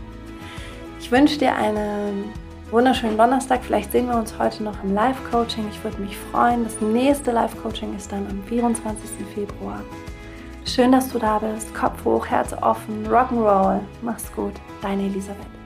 Ich 1.00 1.12
wünsche 1.12 1.38
dir 1.38 1.54
einen 1.54 2.34
wunderschönen 2.70 3.16
Donnerstag. 3.16 3.64
Vielleicht 3.64 3.92
sehen 3.92 4.08
wir 4.08 4.16
uns 4.16 4.38
heute 4.38 4.62
noch 4.62 4.74
im 4.84 4.92
Live-Coaching. 4.92 5.64
Ich 5.70 5.82
würde 5.82 6.02
mich 6.02 6.14
freuen. 6.18 6.64
Das 6.64 6.82
nächste 6.82 7.30
Live-Coaching 7.30 7.96
ist 7.96 8.12
dann 8.12 8.26
am 8.26 8.42
24. 8.44 9.08
Februar. 9.34 9.80
Schön, 10.66 10.92
dass 10.92 11.08
du 11.10 11.18
da 11.18 11.38
bist. 11.38 11.72
Kopf 11.74 12.04
hoch, 12.04 12.26
Herz 12.26 12.52
offen, 12.52 13.06
Rock'n'Roll. 13.06 13.80
Mach's 14.02 14.30
gut. 14.34 14.52
Deine 14.82 15.04
Elisabeth. 15.04 15.57